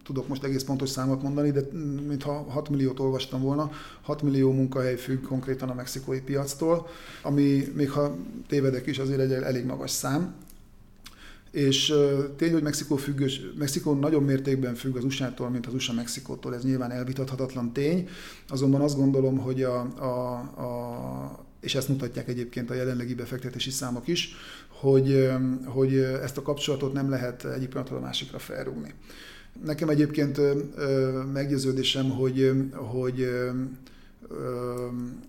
tudok 0.05 0.29
most 0.29 0.45
egész 0.45 0.62
pontos 0.64 0.88
számot 0.88 1.23
mondani, 1.23 1.51
de 1.51 1.61
mintha 2.07 2.33
6 2.33 2.69
milliót 2.69 3.01
olvastam 3.01 3.40
volna, 3.40 3.71
6 4.03 4.23
millió 4.23 4.53
munkahely 4.53 4.97
függ 4.97 5.23
konkrétan 5.23 5.69
a 5.69 5.75
mexikói 5.75 6.21
piactól, 6.21 6.87
ami 7.23 7.73
még 7.75 7.90
ha 7.90 8.16
tévedek 8.49 8.87
is, 8.87 8.99
azért 8.99 9.21
egy 9.21 9.33
elég 9.33 9.64
magas 9.64 9.90
szám. 9.90 10.35
És 11.51 11.95
tény, 12.37 12.53
hogy 12.53 12.62
Mexikó, 12.62 12.97
függős, 12.97 13.40
Mexikó 13.59 13.95
nagyon 13.95 14.23
mértékben 14.23 14.75
függ 14.75 14.97
az 14.97 15.05
USA-tól, 15.05 15.51
mint 15.51 15.66
az 15.66 15.75
USA 15.75 15.92
Mexikótól, 15.92 16.55
ez 16.55 16.64
nyilván 16.64 16.90
elvitathatatlan 16.90 17.73
tény, 17.73 18.09
azonban 18.49 18.81
azt 18.81 18.97
gondolom, 18.97 19.38
hogy 19.38 19.62
a, 19.62 19.81
a, 19.99 20.33
a 20.38 21.47
és 21.61 21.75
ezt 21.75 21.88
mutatják 21.88 22.29
egyébként 22.29 22.71
a 22.71 22.75
jelenlegi 22.75 23.14
befektetési 23.14 23.71
számok 23.71 24.09
is, 24.09 24.35
hogy, 24.81 25.31
hogy 25.65 25.97
ezt 25.97 26.37
a 26.37 26.43
kapcsolatot 26.43 26.93
nem 26.93 27.11
lehet 27.11 27.45
egyik 27.45 27.69
pillanatról 27.69 27.99
a 27.99 28.03
másikra 28.03 28.39
felrúgni. 28.39 28.95
Nekem 29.65 29.89
egyébként 29.89 30.41
meggyőződésem, 31.33 32.11
hogy, 32.11 32.53
hogy 32.73 33.29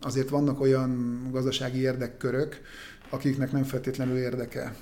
azért 0.01 0.29
vannak 0.29 0.61
olyan 0.61 1.21
gazdasági 1.31 1.79
érdekkörök, 1.79 2.61
akiknek 3.09 3.51
nem 3.51 3.63
feltétlenül 3.63 4.17
érdeke 4.17 4.75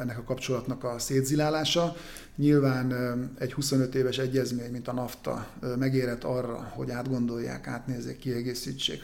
ennek 0.00 0.18
a 0.18 0.22
kapcsolatnak 0.22 0.84
a 0.84 0.98
szétzilálása. 0.98 1.96
Nyilván 2.36 2.92
egy 3.38 3.52
25 3.52 3.94
éves 3.94 4.18
egyezmény, 4.18 4.70
mint 4.70 4.88
a 4.88 4.92
NAFTA 4.92 5.46
megérett 5.78 6.24
arra, 6.24 6.72
hogy 6.74 6.90
átgondolják, 6.90 7.66
átnézzék, 7.66 8.18
kiegészítsék, 8.18 9.02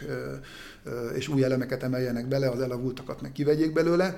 és 1.14 1.28
új 1.28 1.44
elemeket 1.44 1.82
emeljenek 1.82 2.28
bele, 2.28 2.50
az 2.50 2.60
elavultakat 2.60 3.22
meg 3.22 3.32
kivegyék 3.32 3.72
belőle. 3.72 4.16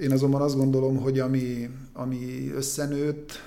Én 0.00 0.12
azonban 0.12 0.42
azt 0.42 0.56
gondolom, 0.56 0.96
hogy 0.96 1.18
ami, 1.18 1.70
ami 1.92 2.52
összenőtt, 2.56 3.42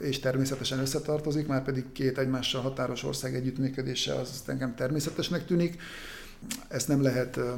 és 0.00 0.18
természetesen 0.18 0.78
összetartozik, 0.78 1.46
már 1.46 1.64
pedig 1.64 1.84
két 1.92 2.18
egymással 2.18 2.62
határos 2.62 3.04
ország 3.04 3.34
együttműködése, 3.34 4.14
az 4.14 4.42
engem 4.46 4.74
természetesnek 4.74 5.46
tűnik, 5.46 5.80
ezt 6.68 6.88
nem 6.88 7.02
lehet 7.02 7.36
ö, 7.36 7.52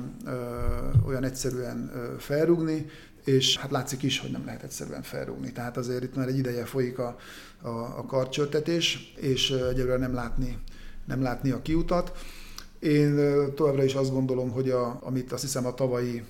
olyan 1.07 1.25
egyszerűen 1.25 1.91
ö, 1.95 2.19
felrúgni, 2.19 2.87
és 3.25 3.59
hát 3.59 3.71
látszik 3.71 4.03
is, 4.03 4.19
hogy 4.19 4.31
nem 4.31 4.45
lehet 4.45 4.63
egyszerűen 4.63 5.03
felrúgni. 5.03 5.53
Tehát 5.53 5.77
azért 5.77 6.03
itt 6.03 6.15
már 6.15 6.29
egy 6.29 6.39
ideje 6.39 6.65
folyik 6.65 6.99
a, 6.99 7.17
a, 7.63 7.69
a 7.69 8.05
karcsöltetés, 8.07 9.15
és 9.17 9.51
egyelőre 9.51 9.97
nem 9.97 10.15
látni, 10.15 10.59
nem 11.05 11.23
látni 11.23 11.51
a 11.51 11.63
kiutat. 11.63 12.13
Én 12.79 13.15
továbbra 13.55 13.85
is 13.85 13.95
azt 13.95 14.13
gondolom, 14.13 14.51
hogy 14.51 14.71
a, 14.71 14.99
amit 15.03 15.33
azt 15.33 15.43
hiszem 15.43 15.67
a 15.67 15.75
tavalyi 15.75 16.23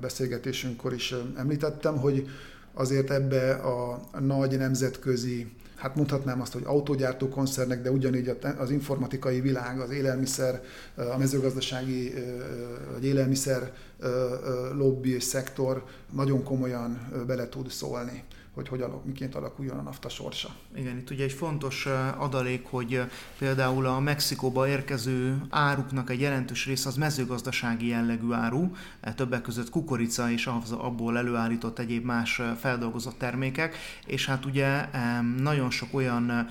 beszélgetésünkkor 0.00 0.92
is 0.92 1.14
említettem, 1.36 1.96
hogy 1.96 2.28
azért 2.74 3.10
ebbe 3.10 3.52
a 3.52 4.00
nagy 4.20 4.58
nemzetközi 4.58 5.52
hát 5.76 5.96
mondhatnám 5.96 6.40
azt, 6.40 6.52
hogy 6.52 6.62
autógyártó 6.64 7.28
koncernek, 7.28 7.82
de 7.82 7.90
ugyanígy 7.90 8.36
az 8.58 8.70
informatikai 8.70 9.40
világ, 9.40 9.80
az 9.80 9.90
élelmiszer, 9.90 10.62
a 10.94 11.18
mezőgazdasági 11.18 12.14
vagy 12.92 13.04
élelmiszer 13.04 13.72
lobby 14.72 15.14
és 15.14 15.22
szektor 15.22 15.84
nagyon 16.12 16.42
komolyan 16.42 17.08
bele 17.26 17.48
tud 17.48 17.70
szólni 17.70 18.24
hogy, 18.54 18.68
hogy 18.68 18.80
alak, 18.80 19.04
miként 19.04 19.34
alakuljon 19.34 19.78
a 19.78 19.82
NAFTA 19.82 20.08
sorsa. 20.08 20.54
Igen, 20.74 20.96
itt 20.96 21.10
ugye 21.10 21.24
egy 21.24 21.32
fontos 21.32 21.86
adalék, 22.18 22.66
hogy 22.66 23.02
például 23.38 23.86
a 23.86 24.00
Mexikóba 24.00 24.68
érkező 24.68 25.42
áruknak 25.50 26.10
egy 26.10 26.20
jelentős 26.20 26.66
része 26.66 26.88
az 26.88 26.96
mezőgazdasági 26.96 27.86
jellegű 27.86 28.32
áru, 28.32 28.70
e, 29.00 29.14
többek 29.14 29.42
között 29.42 29.70
kukorica 29.70 30.30
és 30.30 30.46
abból 30.70 31.18
előállított 31.18 31.78
egyéb 31.78 32.04
más 32.04 32.42
feldolgozott 32.58 33.18
termékek, 33.18 33.76
és 34.06 34.26
hát 34.26 34.44
ugye 34.44 34.88
nagyon 35.36 35.70
sok 35.70 35.94
olyan 35.94 36.48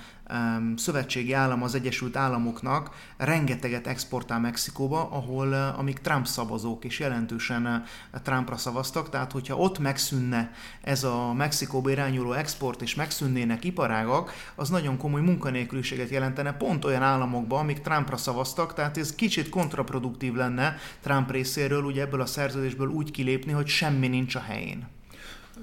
szövetségi 0.76 1.32
állam 1.32 1.62
az 1.62 1.74
Egyesült 1.74 2.16
Államoknak 2.16 2.90
rengeteget 3.16 3.86
exportál 3.86 4.40
Mexikóba, 4.40 5.08
ahol 5.10 5.52
amik 5.52 5.98
Trump 5.98 6.26
szavazók 6.26 6.84
is 6.84 7.00
jelentősen 7.00 7.84
Trumpra 8.22 8.56
szavaztak, 8.56 9.10
tehát 9.10 9.32
hogyha 9.32 9.56
ott 9.56 9.78
megszűnne 9.78 10.52
ez 10.82 11.04
a 11.04 11.32
Mexikóba 11.32 11.90
irányuló 11.90 12.32
export 12.32 12.82
és 12.82 12.94
megszűnnének 12.94 13.64
iparágak, 13.64 14.32
az 14.54 14.68
nagyon 14.68 14.96
komoly 14.96 15.20
munkanélküliséget 15.20 16.10
jelentene 16.10 16.52
pont 16.52 16.84
olyan 16.84 17.02
államokban, 17.02 17.58
amik 17.58 17.80
Trumpra 17.80 18.16
szavaztak, 18.16 18.74
tehát 18.74 18.96
ez 18.96 19.14
kicsit 19.14 19.48
kontraproduktív 19.48 20.34
lenne 20.34 20.76
Trump 21.02 21.30
részéről 21.30 21.82
ugye 21.82 22.02
ebből 22.02 22.20
a 22.20 22.26
szerződésből 22.26 22.88
úgy 22.88 23.10
kilépni, 23.10 23.52
hogy 23.52 23.66
semmi 23.66 24.08
nincs 24.08 24.34
a 24.34 24.40
helyén. 24.40 24.86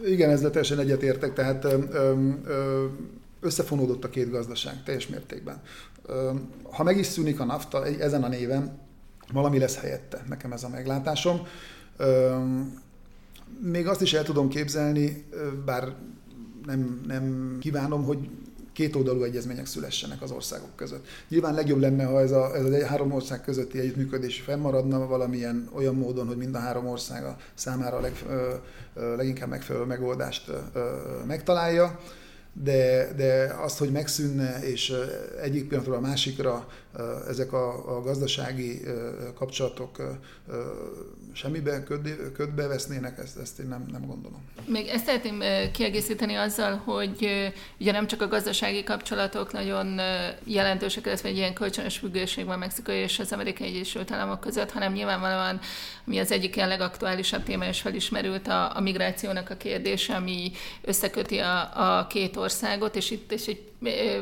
Igen, 0.06 0.30
ezzel 0.30 0.50
teljesen 0.50 0.80
egyetértek, 0.80 1.34
tehát 1.34 1.64
ö, 1.66 1.78
ö, 1.94 2.86
összefonódott 3.42 4.04
a 4.04 4.10
két 4.10 4.30
gazdaság 4.30 4.84
teljes 4.84 5.08
mértékben. 5.08 5.62
Ha 6.72 6.84
meg 6.84 6.98
is 6.98 7.06
szűnik 7.06 7.40
a 7.40 7.46
NAFTA 7.46 7.86
ezen 7.86 8.24
a 8.24 8.28
néven, 8.28 8.80
valami 9.32 9.60
lesz 9.60 9.80
helyette, 9.80 10.24
nekem 10.30 10.52
ez 10.52 10.64
a 10.64 10.70
meglátásom. 10.70 11.48
Még 13.62 13.88
azt 13.88 14.02
is 14.02 14.14
el 14.14 14.24
tudom 14.24 14.50
képzelni, 14.50 15.26
bár 15.66 15.96
nem, 16.66 17.02
nem 17.08 17.58
kívánom, 17.60 18.04
hogy 18.04 18.30
két 18.74 18.96
oldalú 18.96 19.24
egyezmények 19.24 19.66
szülessenek 19.66 20.22
az 20.22 20.32
országok 20.32 20.76
között. 20.76 21.08
Nyilván 21.30 21.54
legjobb 21.54 21.80
lenne, 21.80 22.04
ha 22.04 22.20
ez 22.20 22.32
a, 22.32 22.56
ez 22.56 22.66
a 22.66 22.86
három 22.86 23.12
ország 23.12 23.42
közötti 23.42 23.80
együttműködés 23.80 24.40
fennmaradna 24.40 25.08
valamilyen 25.08 25.70
olyan 25.74 25.96
módon, 25.96 26.28
hogy 26.28 26.38
mind 26.38 26.56
a 26.56 26.60
három 26.60 26.88
ország 26.88 27.24
számára 27.54 27.98
a 27.98 28.02
leg, 28.02 28.26
leginkább 28.94 29.50
megfelelő 29.50 29.86
megoldást 29.86 30.52
megtalálja 31.28 32.00
de, 32.54 33.14
de 33.16 33.56
azt, 33.62 33.78
hogy 33.78 33.92
megszűnne, 33.92 34.64
és 34.64 34.94
egyik 35.42 35.68
pillanatról 35.68 35.98
a 35.98 36.08
másikra 36.08 36.68
ezek 37.28 37.54
a, 37.54 37.98
a 37.98 38.02
gazdasági 38.02 38.82
kapcsolatok 39.36 40.20
semmibe 41.34 41.84
ködbe 42.34 42.68
vesznének, 42.68 43.18
ezt, 43.18 43.38
ezt 43.38 43.60
én 43.60 43.68
nem, 43.68 43.86
nem 43.92 44.06
gondolom. 44.06 44.42
Még 44.66 44.88
ezt 44.88 45.06
szeretném 45.06 45.44
kiegészíteni 45.72 46.36
azzal, 46.36 46.76
hogy 46.76 47.52
ugye 47.80 47.92
nem 47.92 48.08
csak 48.08 48.22
a 48.22 48.28
gazdasági 48.28 48.84
kapcsolatok 48.84 49.52
nagyon 49.52 50.00
jelentősek, 50.44 51.06
illetve 51.06 51.30
egy 51.30 51.38
ilyen 51.38 51.54
kölcsönös 51.54 51.98
függőség 51.98 52.46
van 52.46 52.60
Mexiko 52.60 52.92
és 52.92 53.20
az 53.20 53.32
Amerikai 53.32 53.68
Egyesült 53.68 54.12
Államok 54.12 54.40
között, 54.40 54.72
hanem 54.72 54.94
nyilvánvalóan, 54.94 55.60
ami 56.08 56.20
az 56.20 56.32
egyik 56.32 56.56
ilyen 56.56 56.68
legaktuálisabb 56.68 57.44
téma, 57.44 57.66
és 57.66 57.82
felismerült 57.82 58.48
a, 58.48 58.76
a 58.76 58.80
migrációnak 58.80 59.50
a 59.50 59.56
kérdése, 59.56 60.16
ami 60.16 60.52
összeköti 60.82 61.38
a, 61.38 61.98
a 61.98 62.08
két 62.08 62.38
országot, 62.38 62.96
és 62.96 63.12
itt 63.12 63.32
és 63.32 63.46
egy 63.46 63.71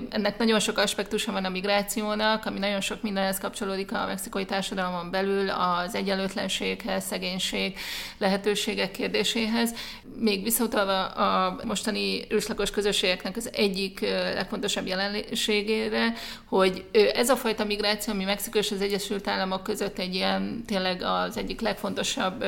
ennek 0.10 0.38
nagyon 0.38 0.60
sok 0.60 0.78
aspektusa 0.78 1.32
van 1.32 1.46
a 1.46 1.50
migrációnak, 1.50 2.46
ami 2.46 2.60
nagyon 2.60 2.82
sok 2.82 3.02
mindenhez 3.02 3.38
kapcsolódik 3.38 3.94
a 3.94 4.06
mexikai 4.06 4.46
társadalmon 4.46 5.12
belül, 5.12 5.50
az 5.50 5.96
egyenlőtlenséghez, 5.96 7.06
szegénység 7.06 7.78
lehetőségek 8.18 8.92
kérdéséhez. 8.92 9.76
Még 10.20 10.44
visszautalva 10.44 11.06
a 11.06 11.60
mostani 11.64 12.26
őslakos 12.30 12.72
közösségeknek 12.72 13.38
az 13.38 13.50
egyik 13.54 14.00
legfontosabb 14.34 14.88
jelenségére, 14.88 16.14
hogy 16.46 16.86
ez 17.14 17.30
a 17.30 17.36
fajta 17.36 17.66
migráció, 17.66 18.14
ami 18.14 18.24
Mexikó 18.24 18.58
és 18.60 18.72
az 18.72 18.82
Egyesült 18.82 19.28
Államok 19.28 19.64
között 19.64 20.00
egy 20.00 20.16
ilyen 20.16 20.64
tényleg 20.66 21.02
az 21.02 21.38
egyik 21.38 21.62
legfontosabb 21.62 22.46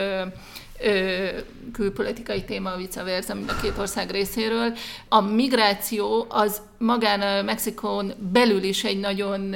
külpolitikai 1.73 2.43
téma, 2.43 2.75
vice 2.75 3.03
versa 3.03 3.33
mind 3.33 3.49
a 3.49 3.61
két 3.61 3.77
ország 3.77 4.11
részéről. 4.11 4.73
A 5.09 5.21
migráció 5.21 6.25
az 6.29 6.61
magán 6.81 7.21
a 7.21 7.41
Mexikón 7.41 8.13
belül 8.31 8.63
is 8.63 8.83
egy 8.83 8.99
nagyon 8.99 9.55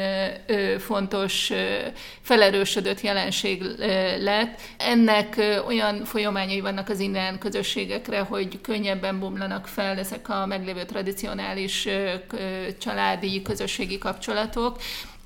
fontos, 0.80 1.52
felerősödött 2.22 3.02
jelenség 3.02 3.64
lett. 4.20 4.62
Ennek 4.78 5.62
olyan 5.68 6.06
folyamányai 6.06 6.60
vannak 6.60 6.90
az 6.90 7.00
indián 7.00 7.40
közösségekre, 7.40 8.20
hogy 8.20 8.62
könnyebben 8.62 9.20
bomlanak 9.20 9.68
fel 9.68 9.98
ezek 9.98 10.30
a 10.30 10.46
meglévő 10.46 10.84
tradicionális 10.86 11.88
családi, 12.80 13.42
közösségi 13.42 13.98
kapcsolatok 13.98 14.78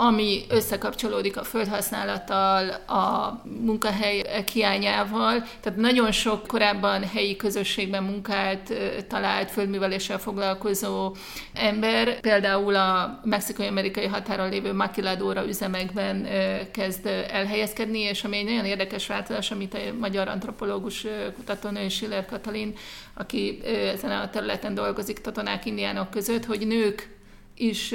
ami 0.02 0.46
összekapcsolódik 0.50 1.38
a 1.38 1.44
földhasználattal, 1.44 2.70
a 2.88 3.42
munkahely 3.62 4.44
hiányával. 4.54 5.44
Tehát 5.62 5.80
nagyon 5.80 6.12
sok 6.12 6.48
korábban 6.48 7.04
helyi 7.04 7.36
közösségben 7.36 8.04
munkált, 8.04 8.74
talált 9.08 9.52
földműveléssel 9.52 10.20
foglalkozó 10.20 11.16
ember, 11.54 11.89
például 12.22 12.76
a 12.76 13.20
mexikai-amerikai 13.24 14.06
határon 14.06 14.50
lévő 14.50 14.74
maquiladora 14.74 15.48
üzemekben 15.48 16.28
kezd 16.72 17.06
elhelyezkedni, 17.32 18.00
és 18.00 18.24
ami 18.24 18.38
egy 18.38 18.46
nagyon 18.46 18.66
érdekes 18.66 19.08
változás, 19.08 19.52
amit 19.52 19.74
a 19.74 19.78
magyar 20.00 20.28
antropológus 20.28 21.06
kutatónő 21.36 21.90
Schiller 21.90 22.26
Katalin, 22.26 22.74
aki 23.14 23.60
ezen 23.94 24.12
a 24.12 24.30
területen 24.30 24.74
dolgozik 24.74 25.20
tatonák 25.22 25.66
indiánok 25.66 26.10
között, 26.10 26.46
hogy 26.46 26.68
nők 26.68 27.19
is 27.60 27.94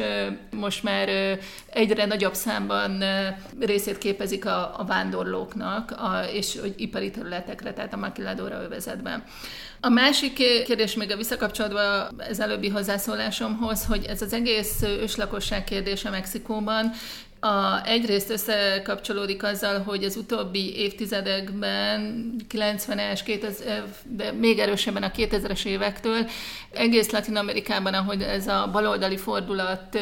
most 0.50 0.82
már 0.82 1.38
egyre 1.66 2.04
nagyobb 2.04 2.34
számban 2.34 3.04
részét 3.60 3.98
képezik 3.98 4.46
a, 4.46 4.80
a 4.80 4.84
vándorlóknak, 4.84 5.90
a, 5.90 6.24
és 6.32 6.58
hogy 6.60 6.74
ipari 6.76 7.10
területekre, 7.10 7.72
tehát 7.72 7.92
a 7.92 7.96
makiladóra 7.96 8.62
övezetben. 8.62 9.24
A 9.80 9.88
másik 9.88 10.32
kérdés 10.64 10.94
még 10.94 11.10
a 11.10 11.16
visszakapcsolódva 11.16 12.06
az 12.30 12.40
előbbi 12.40 12.68
hozzászólásomhoz, 12.68 13.84
hogy 13.84 14.04
ez 14.04 14.22
az 14.22 14.32
egész 14.32 14.82
őslakosság 14.82 15.64
kérdése 15.64 16.10
Mexikóban 16.10 16.92
a, 17.44 17.86
egyrészt 17.86 18.30
összekapcsolódik 18.30 19.42
azzal, 19.42 19.82
hogy 19.82 20.04
az 20.04 20.16
utóbbi 20.16 20.76
évtizedekben, 20.76 22.30
90-es, 22.50 23.20
2000, 23.24 23.84
de 24.04 24.32
még 24.32 24.58
erősebben 24.58 25.02
a 25.02 25.10
2000-es 25.10 25.64
évektől, 25.64 26.28
egész 26.70 27.10
Latin 27.10 27.36
Amerikában, 27.36 27.94
ahogy 27.94 28.22
ez 28.22 28.46
a 28.46 28.68
baloldali 28.72 29.16
fordulat 29.16 29.98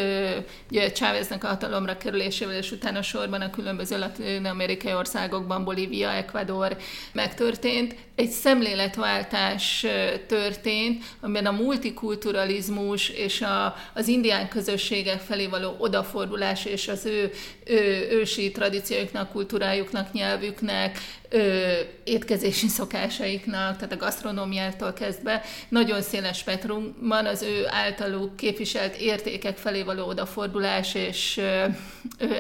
Cháveznek 0.93 1.45
a 1.45 1.49
hatalomra 1.49 1.97
kerülésével, 1.97 2.57
és 2.57 2.71
utána 2.71 3.03
sorban 3.03 3.41
a 3.41 3.51
különböző 3.51 3.99
latin-amerikai 3.99 4.95
országokban, 4.95 5.65
Bolívia, 5.65 6.11
Ecuador 6.11 6.77
megtörtént, 7.13 7.95
egy 8.15 8.31
szemléletváltás 8.31 9.87
történt, 10.27 11.05
amiben 11.21 11.47
a 11.47 11.51
multikulturalizmus 11.51 13.09
és 13.09 13.41
a, 13.41 13.75
az 13.95 14.09
indián 14.09 14.49
közösségek 14.49 15.21
felé 15.21 15.47
való 15.47 15.75
odafordulás 15.79 16.65
és 16.65 16.89
az 16.89 17.07
ő, 17.07 17.31
ő 17.65 18.09
ősi 18.11 18.51
tradícióiknak, 18.51 19.31
kultúrájuknak, 19.31 20.13
nyelvüknek, 20.13 20.99
ö, 21.29 21.73
étkezési 22.05 22.69
szokásaiknak, 22.69 23.77
tehát 23.77 23.93
a 23.93 23.97
gasztronómiától 23.97 24.93
kezdve 24.93 25.43
nagyon 25.69 26.03
széles 26.03 26.39
spektrum 26.39 26.97
van 27.01 27.27
az 27.27 27.43
ő 27.43 27.65
általuk 27.69 28.37
képviselt 28.37 28.97
értékek 28.97 29.57
felé 29.57 29.83
való 29.83 30.07
odafordulás 30.07 30.95
és 30.95 31.37
ö, 31.37 31.65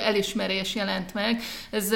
elismerés 0.02 0.74
jelent 0.74 1.14
meg. 1.14 1.42
Ez 1.70 1.90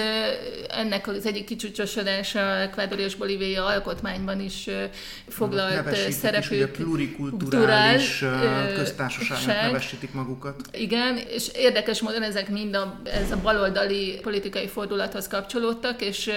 ennek 0.68 1.08
az 1.08 1.26
egyik 1.26 1.44
kicsúcsosodása 1.44 2.40
Ecuador 2.40 2.98
és 2.98 3.14
Bolívia 3.14 3.64
alkotmányban 3.76 4.40
is 4.40 4.68
foglalt 5.28 5.74
Nevesítik 5.74 6.12
szerepük. 6.12 6.50
Is, 6.50 6.56
ugye 6.56 6.68
plurikulturális 6.68 8.24
köztársaságnak 8.74 9.62
nevesítik 9.62 10.12
magukat. 10.12 10.60
Igen, 10.72 11.16
és 11.16 11.48
érdekes 11.54 12.00
módon 12.00 12.22
ezek 12.22 12.48
mind 12.48 12.74
a, 12.74 13.00
ez 13.04 13.30
a 13.30 13.36
baloldali 13.36 14.18
politikai 14.22 14.68
fordulathoz 14.68 15.28
kapcsolódtak, 15.28 16.02
és 16.02 16.30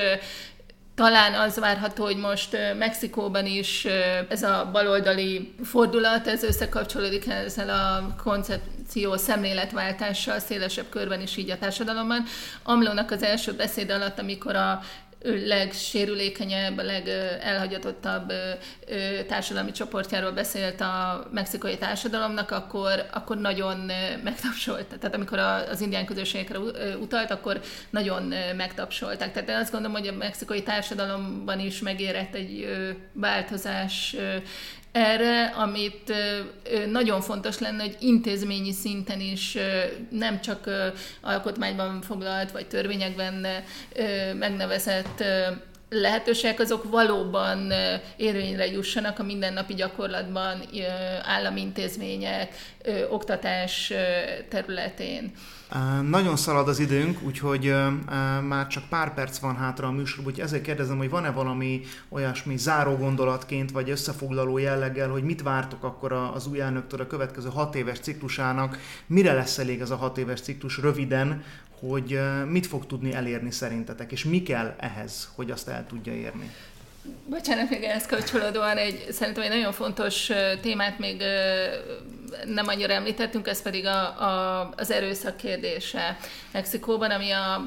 talán 0.96 1.34
az 1.34 1.60
várható, 1.60 2.04
hogy 2.04 2.18
most 2.18 2.58
Mexikóban 2.78 3.46
is 3.46 3.88
ez 4.30 4.44
a 4.44 4.70
baloldali 4.72 5.54
fordulat, 5.64 6.28
ez 6.28 6.44
összekapcsolódik 6.44 7.28
ezzel 7.28 7.70
a 7.70 8.16
koncepció 8.24 9.18
szemléletváltással 9.18 10.40
szélesebb 10.40 10.90
körben 10.90 11.22
is 11.22 11.38
így 11.38 11.52
a 11.52 11.58
társadalomban. 11.58 12.24
Amlónak 12.64 13.12
az 13.12 13.24
első 13.24 13.54
beszéd 13.54 13.90
alatt, 13.90 14.20
amikor 14.20 14.56
a 14.56 14.80
legsérülékenyebb, 15.22 16.78
a 16.78 16.84
legelhagyatottabb 16.84 18.34
társadalmi 19.28 19.72
csoportjáról 19.72 20.32
beszélt 20.32 20.82
a 20.82 21.28
mexikai 21.32 21.78
társadalomnak, 21.78 22.52
akkor, 22.52 23.06
akkor 23.12 23.38
nagyon 23.38 23.92
megtapsolt. 24.24 24.86
Tehát 25.00 25.16
amikor 25.16 25.40
az 25.40 25.82
indián 25.82 26.06
közösségekre 26.06 26.60
utalt, 27.00 27.32
akkor 27.32 27.62
nagyon 27.90 28.34
megtapsolták. 28.56 29.32
Tehát 29.32 29.50
én 29.50 29.56
azt 29.56 29.72
gondolom, 29.72 29.98
hogy 29.98 30.08
a 30.08 30.14
mexikai 30.14 30.64
társadalomban 30.64 31.60
is 31.60 31.80
megérett 31.80 32.36
egy 32.36 32.68
változás 33.14 34.16
erre, 34.92 35.46
amit 35.46 36.14
nagyon 36.92 37.22
fontos 37.22 37.60
lenne, 37.60 37.84
hogy 37.84 37.98
intézményi 38.00 38.72
szinten 38.72 39.20
is 39.20 39.58
nem 40.10 40.42
csak 40.42 40.70
alkotmányban 41.22 42.02
foglalt 42.02 42.52
vagy 42.52 42.68
törvényekben 42.68 43.46
megnevezett 44.36 45.24
lehetőségek 45.90 46.60
azok 46.60 46.90
valóban 46.90 47.72
érvényre 48.18 48.66
jussanak 48.66 49.20
a 49.20 49.24
mindennapi 49.24 49.74
gyakorlatban 49.74 50.62
államintézmények, 51.24 52.56
oktatás 53.10 53.94
területén. 54.50 55.32
Nagyon 56.10 56.36
szalad 56.36 56.68
az 56.68 56.80
időnk, 56.80 57.22
úgyhogy 57.22 57.74
már 58.48 58.68
csak 58.68 58.84
pár 58.90 59.14
perc 59.14 59.38
van 59.38 59.56
hátra 59.56 59.88
a 59.88 59.92
műsorban, 59.92 60.26
úgyhogy 60.28 60.44
ezért 60.44 60.64
kérdezem, 60.64 60.98
hogy 60.98 61.10
van-e 61.10 61.32
valami 61.32 61.82
olyasmi 62.10 62.58
záró 62.58 62.96
gondolatként, 62.96 63.72
vagy 63.72 63.90
összefoglaló 63.90 64.58
jelleggel, 64.58 65.10
hogy 65.10 65.24
mit 65.24 65.42
vártok 65.42 65.84
akkor 65.84 66.12
az 66.12 66.48
új 66.48 66.62
elnöktől 66.62 67.02
a 67.02 67.08
következő 67.08 67.50
hat 67.50 67.76
éves 67.76 68.00
ciklusának, 68.00 68.78
mire 69.08 69.34
lesz 69.34 69.58
elég 69.58 69.82
ez 69.82 69.90
a 69.90 69.96
hat 69.96 70.18
éves 70.18 70.42
ciklus 70.42 70.78
röviden, 70.78 71.44
hogy 71.80 72.20
mit 72.48 72.68
fog 72.68 72.86
tudni 72.86 73.14
elérni 73.14 73.52
szerintetek, 73.52 74.12
és 74.12 74.24
mi 74.24 74.44
kell 74.44 74.76
ehhez, 74.78 75.30
hogy 75.36 75.52
azt 75.52 75.68
el 75.68 75.86
tudja 75.88 76.14
érni? 76.14 76.52
Bocsánat, 77.26 77.70
még 77.70 77.84
ehhez 77.84 78.06
kapcsolódóan 78.06 78.78
egy, 78.78 79.06
szerintem 79.12 79.44
egy 79.44 79.50
nagyon 79.50 79.72
fontos 79.72 80.32
témát 80.62 81.00
még 81.00 81.24
nem 82.46 82.68
annyira 82.68 82.94
említettünk, 82.94 83.48
ez 83.48 83.62
pedig 83.62 83.86
a, 83.86 84.22
a, 84.22 84.70
az 84.76 84.92
erőszak 84.92 85.38
kérdése 85.38 86.18
Mexikóban, 86.52 87.12
ami 87.12 87.32
a 87.32 87.66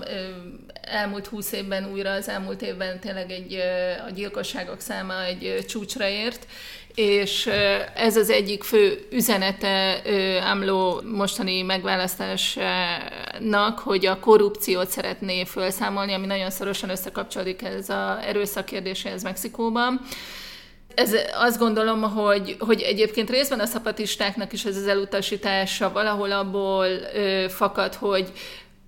elmúlt 0.83 1.27
húsz 1.27 1.53
évben 1.53 1.90
újra, 1.90 2.11
az 2.11 2.29
elmúlt 2.29 2.62
évben 2.62 3.01
tényleg 3.01 3.31
egy, 3.31 3.55
a 4.07 4.11
gyilkosságok 4.11 4.81
száma 4.81 5.25
egy 5.25 5.64
csúcsra 5.68 6.09
ért, 6.09 6.46
és 6.94 7.50
ez 7.94 8.16
az 8.16 8.31
egyik 8.31 8.62
fő 8.62 9.07
üzenete 9.11 10.02
AMLO 10.50 11.00
mostani 11.02 11.62
megválasztásnak, 11.62 13.78
hogy 13.78 14.07
a 14.07 14.18
korrupciót 14.18 14.88
szeretné 14.88 15.44
felszámolni, 15.44 16.12
ami 16.12 16.26
nagyon 16.26 16.50
szorosan 16.50 16.90
összekapcsolódik 16.90 17.62
ez 17.62 17.88
az 17.88 18.18
erőszak 18.26 18.64
kérdéséhez 18.64 19.22
Mexikóban. 19.22 20.00
Ez 20.94 21.12
azt 21.35 21.59
gondolom, 21.59 22.02
hogy, 22.02 22.57
hogy 22.59 22.81
egyébként 22.81 23.31
részben 23.31 23.61
a 23.61 23.66
szapatistáknak 23.66 24.52
is 24.52 24.64
ez 24.64 24.76
az 24.76 24.87
elutasítása 24.87 25.92
valahol 25.92 26.33
abból 26.33 26.87
ö, 27.14 27.46
fakad, 27.48 27.94
hogy 27.94 28.33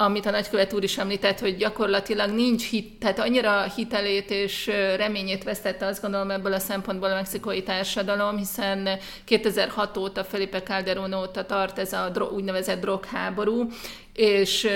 amit 0.05 0.27
a 0.27 0.31
nagykövet 0.31 0.73
úr 0.73 0.83
is 0.83 0.99
említett, 0.99 1.39
hogy 1.39 1.57
gyakorlatilag 1.57 2.31
nincs 2.31 2.69
hit, 2.69 2.99
tehát 2.99 3.19
annyira 3.19 3.63
hitelét 3.63 4.31
és 4.31 4.67
reményét 4.97 5.45
vesztette 5.45 5.87
azt 5.87 6.03
gondolom 6.03 6.31
ebből 6.31 6.53
a 6.53 6.59
szempontból 6.59 7.11
a 7.11 7.15
mexikói 7.15 7.63
társadalom, 7.63 8.37
hiszen 8.37 8.89
2006 9.25 9.97
óta, 9.97 10.25
Felipe 10.25 10.63
Calderón 10.63 11.15
óta 11.15 11.47
tart 11.47 11.79
ez 11.79 11.93
a 11.93 12.31
úgynevezett 12.35 12.81
drogháború, 12.81 13.71
és 14.13 14.69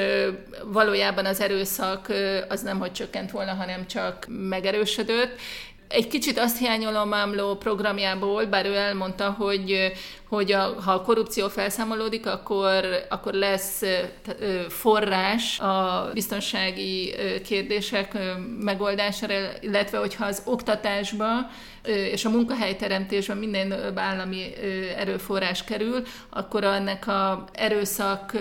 valójában 0.65 1.25
az 1.25 1.41
erőszak 1.41 2.13
az 2.49 2.63
nem 2.63 2.79
hogy 2.79 2.93
csökkent 2.93 3.31
volna, 3.31 3.55
hanem 3.55 3.87
csak 3.87 4.27
megerősödött, 4.29 5.41
egy 5.89 6.09
kicsit 6.09 6.39
azt 6.39 6.59
hiányolom 6.59 7.15
Ámló 7.15 7.57
programjából, 7.57 8.47
bár 8.47 8.67
ő 8.67 8.75
elmondta, 8.75 9.31
hogy, 9.31 9.93
hogy 10.29 10.53
a, 10.53 10.81
ha 10.81 10.93
a 10.93 11.03
korrupció 11.03 11.49
felszámolódik, 11.49 12.27
akkor, 12.27 12.85
akkor 13.09 13.33
lesz 13.33 13.83
forrás 14.69 15.61
a 15.61 16.11
biztonsági 16.13 17.15
kérdések 17.45 18.19
megoldására, 18.61 19.35
illetve 19.61 19.99
hogyha 19.99 20.25
az 20.27 20.43
oktatásba 20.45 21.51
és 21.85 22.25
a 22.25 22.31
munkahelyteremtésben 22.31 23.37
minden 23.37 23.99
állami 23.99 24.45
erőforrás 24.97 25.65
kerül, 25.65 26.03
akkor 26.31 26.65
ennek 26.65 27.07
a 27.07 27.45
erőszak 27.53 28.33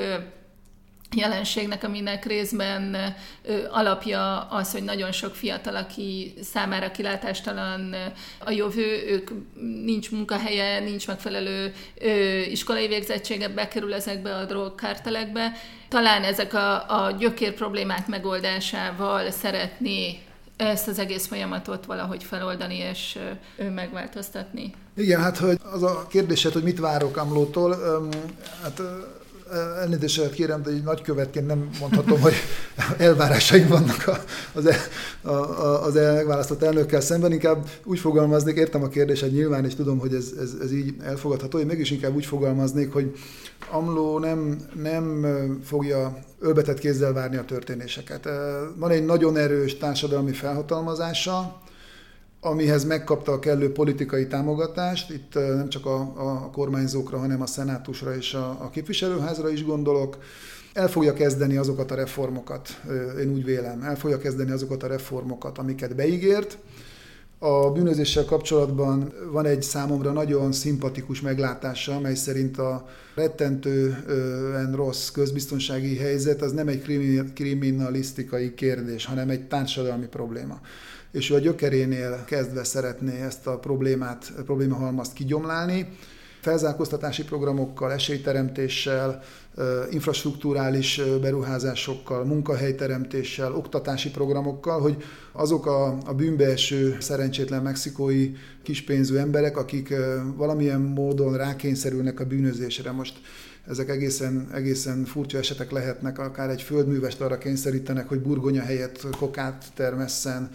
jelenségnek, 1.15 1.83
aminek 1.83 2.25
részben 2.25 3.15
alapja 3.69 4.39
az, 4.41 4.71
hogy 4.71 4.83
nagyon 4.83 5.11
sok 5.11 5.35
fiatal, 5.35 5.75
aki 5.75 6.33
számára 6.43 6.91
kilátástalan 6.91 7.95
a 8.45 8.51
jövő, 8.51 9.07
ők 9.09 9.29
nincs 9.83 10.11
munkahelye, 10.11 10.79
nincs 10.79 11.07
megfelelő 11.07 11.73
iskolai 12.49 12.87
végzettsége, 12.87 13.47
bekerül 13.47 13.93
ezekbe 13.93 14.35
a 14.35 14.45
drogkártelekbe. 14.45 15.51
Talán 15.89 16.23
ezek 16.23 16.53
a, 16.53 17.05
a 17.05 17.11
gyökér 17.11 17.53
problémák 17.53 18.07
megoldásával 18.07 19.31
szeretné 19.31 20.19
ezt 20.57 20.87
az 20.87 20.99
egész 20.99 21.27
folyamatot 21.27 21.85
valahogy 21.85 22.23
feloldani 22.23 22.77
és 22.77 23.19
megváltoztatni. 23.75 24.73
Igen, 24.95 25.21
hát 25.21 25.37
hogy 25.37 25.59
az 25.73 25.83
a 25.83 26.07
kérdésed, 26.09 26.53
hogy 26.53 26.63
mit 26.63 26.79
várok 26.79 27.17
Amlótól, 27.17 27.75
hát 28.61 28.81
elnézést 29.79 30.29
kérem, 30.29 30.61
de 30.61 30.69
egy 30.69 30.83
nagykövetként 30.83 31.47
nem 31.47 31.69
mondhatom, 31.79 32.19
hogy 32.19 32.33
elvárásaim 32.97 33.67
vannak 33.67 34.23
az, 34.53 34.65
el, 34.65 34.77
a, 35.21 35.31
a, 35.31 35.83
az 35.83 35.93
megválasztott 35.93 36.63
elnökkel 36.63 37.01
szemben, 37.01 37.31
inkább 37.31 37.69
úgy 37.83 37.99
fogalmaznék, 37.99 38.55
értem 38.55 38.83
a 38.83 38.87
kérdésed 38.87 39.31
nyilván, 39.31 39.65
és 39.65 39.75
tudom, 39.75 39.99
hogy 39.99 40.13
ez, 40.13 40.31
ez, 40.39 40.53
ez 40.61 40.71
így 40.71 40.95
elfogadható, 41.03 41.59
én 41.59 41.65
mégis 41.65 41.91
inkább 41.91 42.15
úgy 42.15 42.25
fogalmaznék, 42.25 42.93
hogy 42.93 43.15
Amló 43.71 44.19
nem, 44.19 44.57
nem 44.81 45.25
fogja 45.63 46.17
ölbetett 46.39 46.79
kézzel 46.79 47.13
várni 47.13 47.37
a 47.37 47.45
történéseket. 47.45 48.29
Van 48.75 48.91
egy 48.91 49.05
nagyon 49.05 49.37
erős 49.37 49.77
társadalmi 49.77 50.31
felhatalmazása, 50.31 51.61
amihez 52.39 52.83
megkapta 52.83 53.31
a 53.31 53.39
kellő 53.39 53.71
politikai 53.71 54.27
támogatást. 54.27 55.11
Itt 55.11 55.33
nem 55.33 55.69
csak 55.69 55.85
a, 55.85 55.99
a 56.15 56.49
kormányzókra, 56.49 57.17
hanem 57.17 57.41
a 57.41 57.45
szenátusra 57.45 58.15
és 58.15 58.33
a, 58.33 58.49
a 58.49 58.69
képviselőházra 58.69 59.49
is 59.49 59.65
gondolok. 59.65 60.17
El 60.73 60.87
fogja 60.87 61.13
kezdeni 61.13 61.57
azokat 61.57 61.91
a 61.91 61.95
reformokat, 61.95 62.81
én 63.19 63.29
úgy 63.29 63.43
vélem, 63.43 63.81
el 63.81 63.95
fogja 63.95 64.17
kezdeni 64.17 64.51
azokat 64.51 64.83
a 64.83 64.87
reformokat, 64.87 65.57
amiket 65.57 65.95
beígért. 65.95 66.57
A 67.39 67.71
bűnözéssel 67.71 68.25
kapcsolatban 68.25 69.13
van 69.31 69.45
egy 69.45 69.61
számomra 69.61 70.11
nagyon 70.11 70.51
szimpatikus 70.51 71.21
meglátása, 71.21 71.99
mely 71.99 72.15
szerint 72.15 72.57
a 72.57 72.87
rettentően 73.15 74.73
rossz 74.75 75.09
közbiztonsági 75.09 75.97
helyzet 75.97 76.41
az 76.41 76.51
nem 76.51 76.67
egy 76.67 76.81
kriminalisztikai 77.33 78.53
kérdés, 78.53 79.05
hanem 79.05 79.29
egy 79.29 79.47
társadalmi 79.47 80.07
probléma 80.07 80.59
és 81.11 81.29
ő 81.29 81.35
a 81.35 81.39
gyökerénél 81.39 82.23
kezdve 82.25 82.63
szeretné 82.63 83.21
ezt 83.21 83.47
a 83.47 83.57
problémát, 83.59 84.33
problémahalmazt 84.45 85.13
kigyomlálni, 85.13 85.87
felzárkóztatási 86.41 87.23
programokkal, 87.23 87.91
esélyteremtéssel, 87.91 89.21
infrastruktúrális 89.89 91.01
beruházásokkal, 91.21 92.25
munkahelyteremtéssel, 92.25 93.55
oktatási 93.55 94.11
programokkal, 94.11 94.81
hogy 94.81 95.03
azok 95.31 95.65
a, 95.65 95.97
a 96.05 96.13
bűnbeeső, 96.13 96.97
szerencsétlen 96.99 97.61
mexikói 97.61 98.31
kispénzű 98.63 99.15
emberek, 99.15 99.57
akik 99.57 99.93
valamilyen 100.35 100.81
módon 100.81 101.37
rákényszerülnek 101.37 102.19
a 102.19 102.25
bűnözésre. 102.25 102.91
Most 102.91 103.13
ezek 103.67 103.89
egészen, 103.89 104.49
egészen 104.53 105.05
furcsa 105.05 105.37
esetek 105.37 105.71
lehetnek, 105.71 106.19
akár 106.19 106.49
egy 106.49 106.61
földművest 106.61 107.21
arra 107.21 107.37
kényszerítenek, 107.37 108.07
hogy 108.07 108.19
burgonya 108.19 108.61
helyett 108.61 109.07
kokát 109.17 109.65
termesszen, 109.75 110.49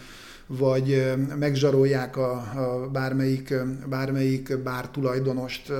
vagy 0.58 1.14
megzsarolják 1.38 2.16
a, 2.16 2.30
a 2.32 2.88
bármelyik, 2.92 3.54
bármelyik 3.88 4.58
bár 4.58 4.88
tulajdonost 4.88 5.70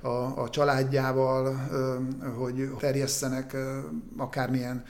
a, 0.00 0.08
a 0.42 0.48
családjával, 0.50 1.54
hogy 2.38 2.70
terjesszenek 2.78 3.56
akármilyen 4.16 4.84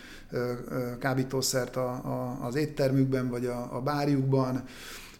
kábítószert 0.98 1.76
a, 1.76 1.88
a, 1.88 2.38
az 2.42 2.54
éttermükben, 2.54 3.28
vagy 3.28 3.46
a, 3.46 3.68
a 3.76 3.80
bárjukban. 3.80 4.64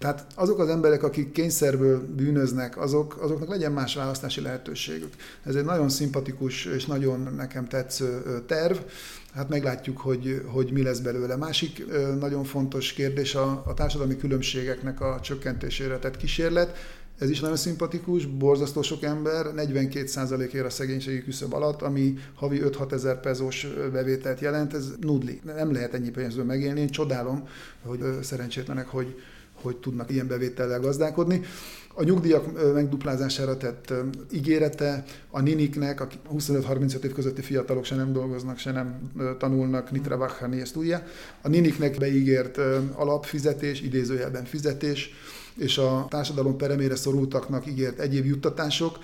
Tehát 0.05 0.27
azok 0.35 0.59
az 0.59 0.69
emberek, 0.69 1.03
akik 1.03 1.33
kényszerből 1.33 2.07
bűnöznek, 2.17 2.79
azok, 2.79 3.17
azoknak 3.23 3.49
legyen 3.49 3.73
más 3.73 3.95
választási 3.95 4.41
lehetőségük. 4.41 5.13
Ez 5.43 5.55
egy 5.55 5.65
nagyon 5.65 5.89
szimpatikus 5.89 6.65
és 6.65 6.87
nagyon 6.87 7.35
nekem 7.37 7.69
tetsző 7.69 8.23
terv 8.47 8.77
hát 9.35 9.49
meglátjuk, 9.49 9.99
hogy, 9.99 10.43
hogy 10.47 10.73
mi 10.73 10.83
lesz 10.83 10.99
belőle. 10.99 11.37
Másik 11.37 11.85
nagyon 12.19 12.45
fontos 12.45 12.93
kérdés 12.93 13.35
a, 13.35 13.63
a 13.67 13.75
társadalmi 13.75 14.17
különbségeknek 14.17 15.01
a 15.01 15.19
csökkentésére 15.23 15.99
tett 15.99 16.17
kísérlet. 16.17 16.77
Ez 17.19 17.31
is 17.31 17.41
nagyon 17.41 17.57
szimpatikus, 17.57 18.27
borzasztó 18.27 18.83
sok 18.83 19.03
ember, 19.03 19.47
42% 19.57 20.53
ér 20.53 20.65
a 20.65 20.71
szegénységi 20.71 21.23
küszöb 21.23 21.55
alatt, 21.55 21.83
ami 21.83 22.15
havi 22.35 22.61
5-6 22.65 22.93
ezer 22.93 23.21
pezós 23.21 23.67
bevételt 23.93 24.41
jelent, 24.41 24.75
ez 24.75 24.93
nudli. 25.01 25.41
Nem 25.45 25.73
lehet 25.73 25.95
ennyi 25.95 26.11
pénzből 26.11 26.45
megélni, 26.45 26.81
én 26.81 26.89
csodálom, 26.89 27.49
hogy 27.83 28.01
szerencsétlenek, 28.23 28.87
hogy, 28.87 29.15
hogy 29.65 29.77
tudnak 29.77 30.11
ilyen 30.11 30.27
bevétellel 30.27 30.81
gazdálkodni. 30.81 31.41
A 31.97 32.03
nyugdíjak 32.03 32.73
megduplázására 32.75 33.57
tett 33.57 33.93
ígérete 34.33 35.05
a 35.31 35.41
niniknek, 35.41 36.01
a 36.01 36.07
25-35 36.35 37.03
év 37.03 37.13
közötti 37.13 37.43
fiatalok 37.43 37.85
se 37.85 37.95
nem 37.95 38.13
dolgoznak, 38.13 38.59
se 38.59 38.73
nem 38.73 39.11
tanulnak, 39.39 39.91
nitra 39.91 40.17
vachani, 40.17 40.61
ezt 40.61 40.73
tudja. 40.73 41.03
A 41.43 41.49
niniknek 41.49 41.99
beígért 41.99 42.59
alapfizetés, 42.93 43.81
idézőjelben 43.81 44.45
fizetés, 44.45 45.11
és 45.57 45.79
a 45.79 46.07
társadalom 46.11 46.57
peremére 46.57 46.97
szorultaknak 46.97 47.67
ígért 47.67 47.99
egyéb 47.99 48.25
juttatások, 48.25 48.99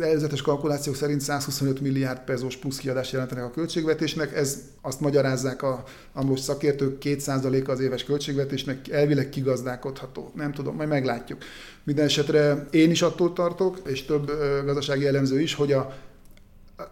előzetes 0.00 0.42
kalkulációk 0.42 0.94
szerint 0.94 1.20
125 1.20 1.80
milliárd 1.80 2.20
pezós 2.20 2.56
plusz 2.56 2.76
kiadást 2.76 3.12
jelentenek 3.12 3.44
a 3.44 3.50
költségvetésnek, 3.50 4.36
ez 4.36 4.58
azt 4.80 5.00
magyarázzák 5.00 5.62
a 5.62 5.84
amlós 6.12 6.40
szakértők, 6.40 6.96
2%-a 7.00 7.70
az 7.70 7.80
éves 7.80 8.04
költségvetésnek 8.04 8.88
elvileg 8.88 9.28
kigazdálkodható. 9.28 10.32
Nem 10.34 10.52
tudom, 10.52 10.76
majd 10.76 10.88
meglátjuk. 10.88 11.42
Minden 11.84 12.04
esetre 12.04 12.66
én 12.70 12.90
is 12.90 13.02
attól 13.02 13.32
tartok, 13.32 13.80
és 13.86 14.04
több 14.04 14.26
gazdasági 14.64 15.06
elemző 15.06 15.40
is, 15.40 15.54
hogy 15.54 15.72
a 15.72 15.94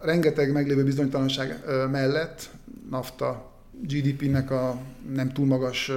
rengeteg 0.01 0.51
meglévő 0.51 0.83
bizonytalanság 0.83 1.63
mellett 1.91 2.49
NAFTA 2.89 3.51
GDP-nek 3.81 4.51
a 4.51 4.81
nem 5.13 5.33
túl 5.33 5.45
magas 5.45 5.91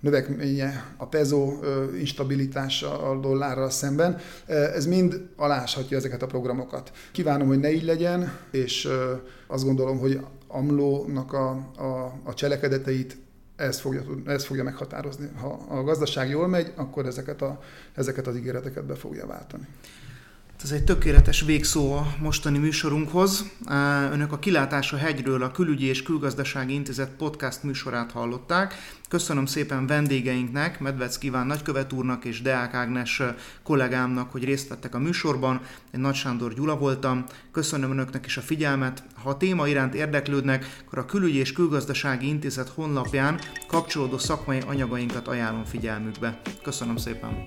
növekménye, 0.00 0.94
a 0.96 1.06
peso 1.06 1.52
instabilitása 1.98 3.10
a 3.10 3.20
dollárral 3.20 3.70
szemben, 3.70 4.18
ez 4.46 4.86
mind 4.86 5.28
aláshatja 5.36 5.96
ezeket 5.96 6.22
a 6.22 6.26
programokat. 6.26 6.92
Kívánom, 7.12 7.48
hogy 7.48 7.58
ne 7.58 7.70
így 7.70 7.84
legyen, 7.84 8.38
és 8.50 8.88
azt 9.46 9.64
gondolom, 9.64 9.98
hogy 9.98 10.20
Amlónak 10.50 11.32
a, 11.32 11.50
a, 11.76 12.20
a 12.24 12.34
cselekedeteit 12.34 13.16
ez 13.56 13.80
fogja, 13.80 14.02
ez 14.26 14.44
fogja 14.44 14.64
meghatározni. 14.64 15.28
Ha 15.40 15.48
a 15.68 15.82
gazdaság 15.82 16.28
jól 16.28 16.48
megy, 16.48 16.72
akkor 16.76 17.06
ezeket, 17.06 17.42
a, 17.42 17.60
ezeket 17.94 18.26
az 18.26 18.36
ígéreteket 18.36 18.84
be 18.84 18.94
fogja 18.94 19.26
váltani. 19.26 19.66
Ez 20.62 20.70
egy 20.70 20.84
tökéletes 20.84 21.40
végszó 21.40 21.92
a 21.92 22.14
mostani 22.20 22.58
műsorunkhoz. 22.58 23.44
Önök 24.12 24.32
a 24.32 24.38
Kilátás 24.38 24.92
a 24.92 24.96
hegyről 24.96 25.42
a 25.42 25.50
Külügyi 25.50 25.86
és 25.86 26.02
Külgazdasági 26.02 26.74
Intézet 26.74 27.10
podcast 27.10 27.62
műsorát 27.62 28.12
hallották. 28.12 28.74
Köszönöm 29.08 29.46
szépen 29.46 29.86
vendégeinknek, 29.86 30.80
Medvec 30.80 31.18
Kíván 31.18 31.46
nagykövet 31.46 31.92
úrnak 31.92 32.24
és 32.24 32.42
Deák 32.42 32.74
Ágnes 32.74 33.22
kollégámnak, 33.62 34.32
hogy 34.32 34.44
részt 34.44 34.68
vettek 34.68 34.94
a 34.94 34.98
műsorban. 34.98 35.60
Én 35.94 36.00
Nagy 36.00 36.14
Sándor 36.14 36.54
Gyula 36.54 36.76
voltam. 36.76 37.24
Köszönöm 37.52 37.90
Önöknek 37.90 38.26
is 38.26 38.36
a 38.36 38.40
figyelmet. 38.40 39.02
Ha 39.22 39.30
a 39.30 39.36
téma 39.36 39.68
iránt 39.68 39.94
érdeklődnek, 39.94 40.82
akkor 40.86 40.98
a 40.98 41.04
Külügyi 41.04 41.38
és 41.38 41.52
Külgazdasági 41.52 42.28
Intézet 42.28 42.68
honlapján 42.68 43.40
kapcsolódó 43.66 44.18
szakmai 44.18 44.60
anyagainkat 44.66 45.28
ajánlom 45.28 45.64
figyelmükbe. 45.64 46.40
Köszönöm 46.62 46.96
szépen! 46.96 47.44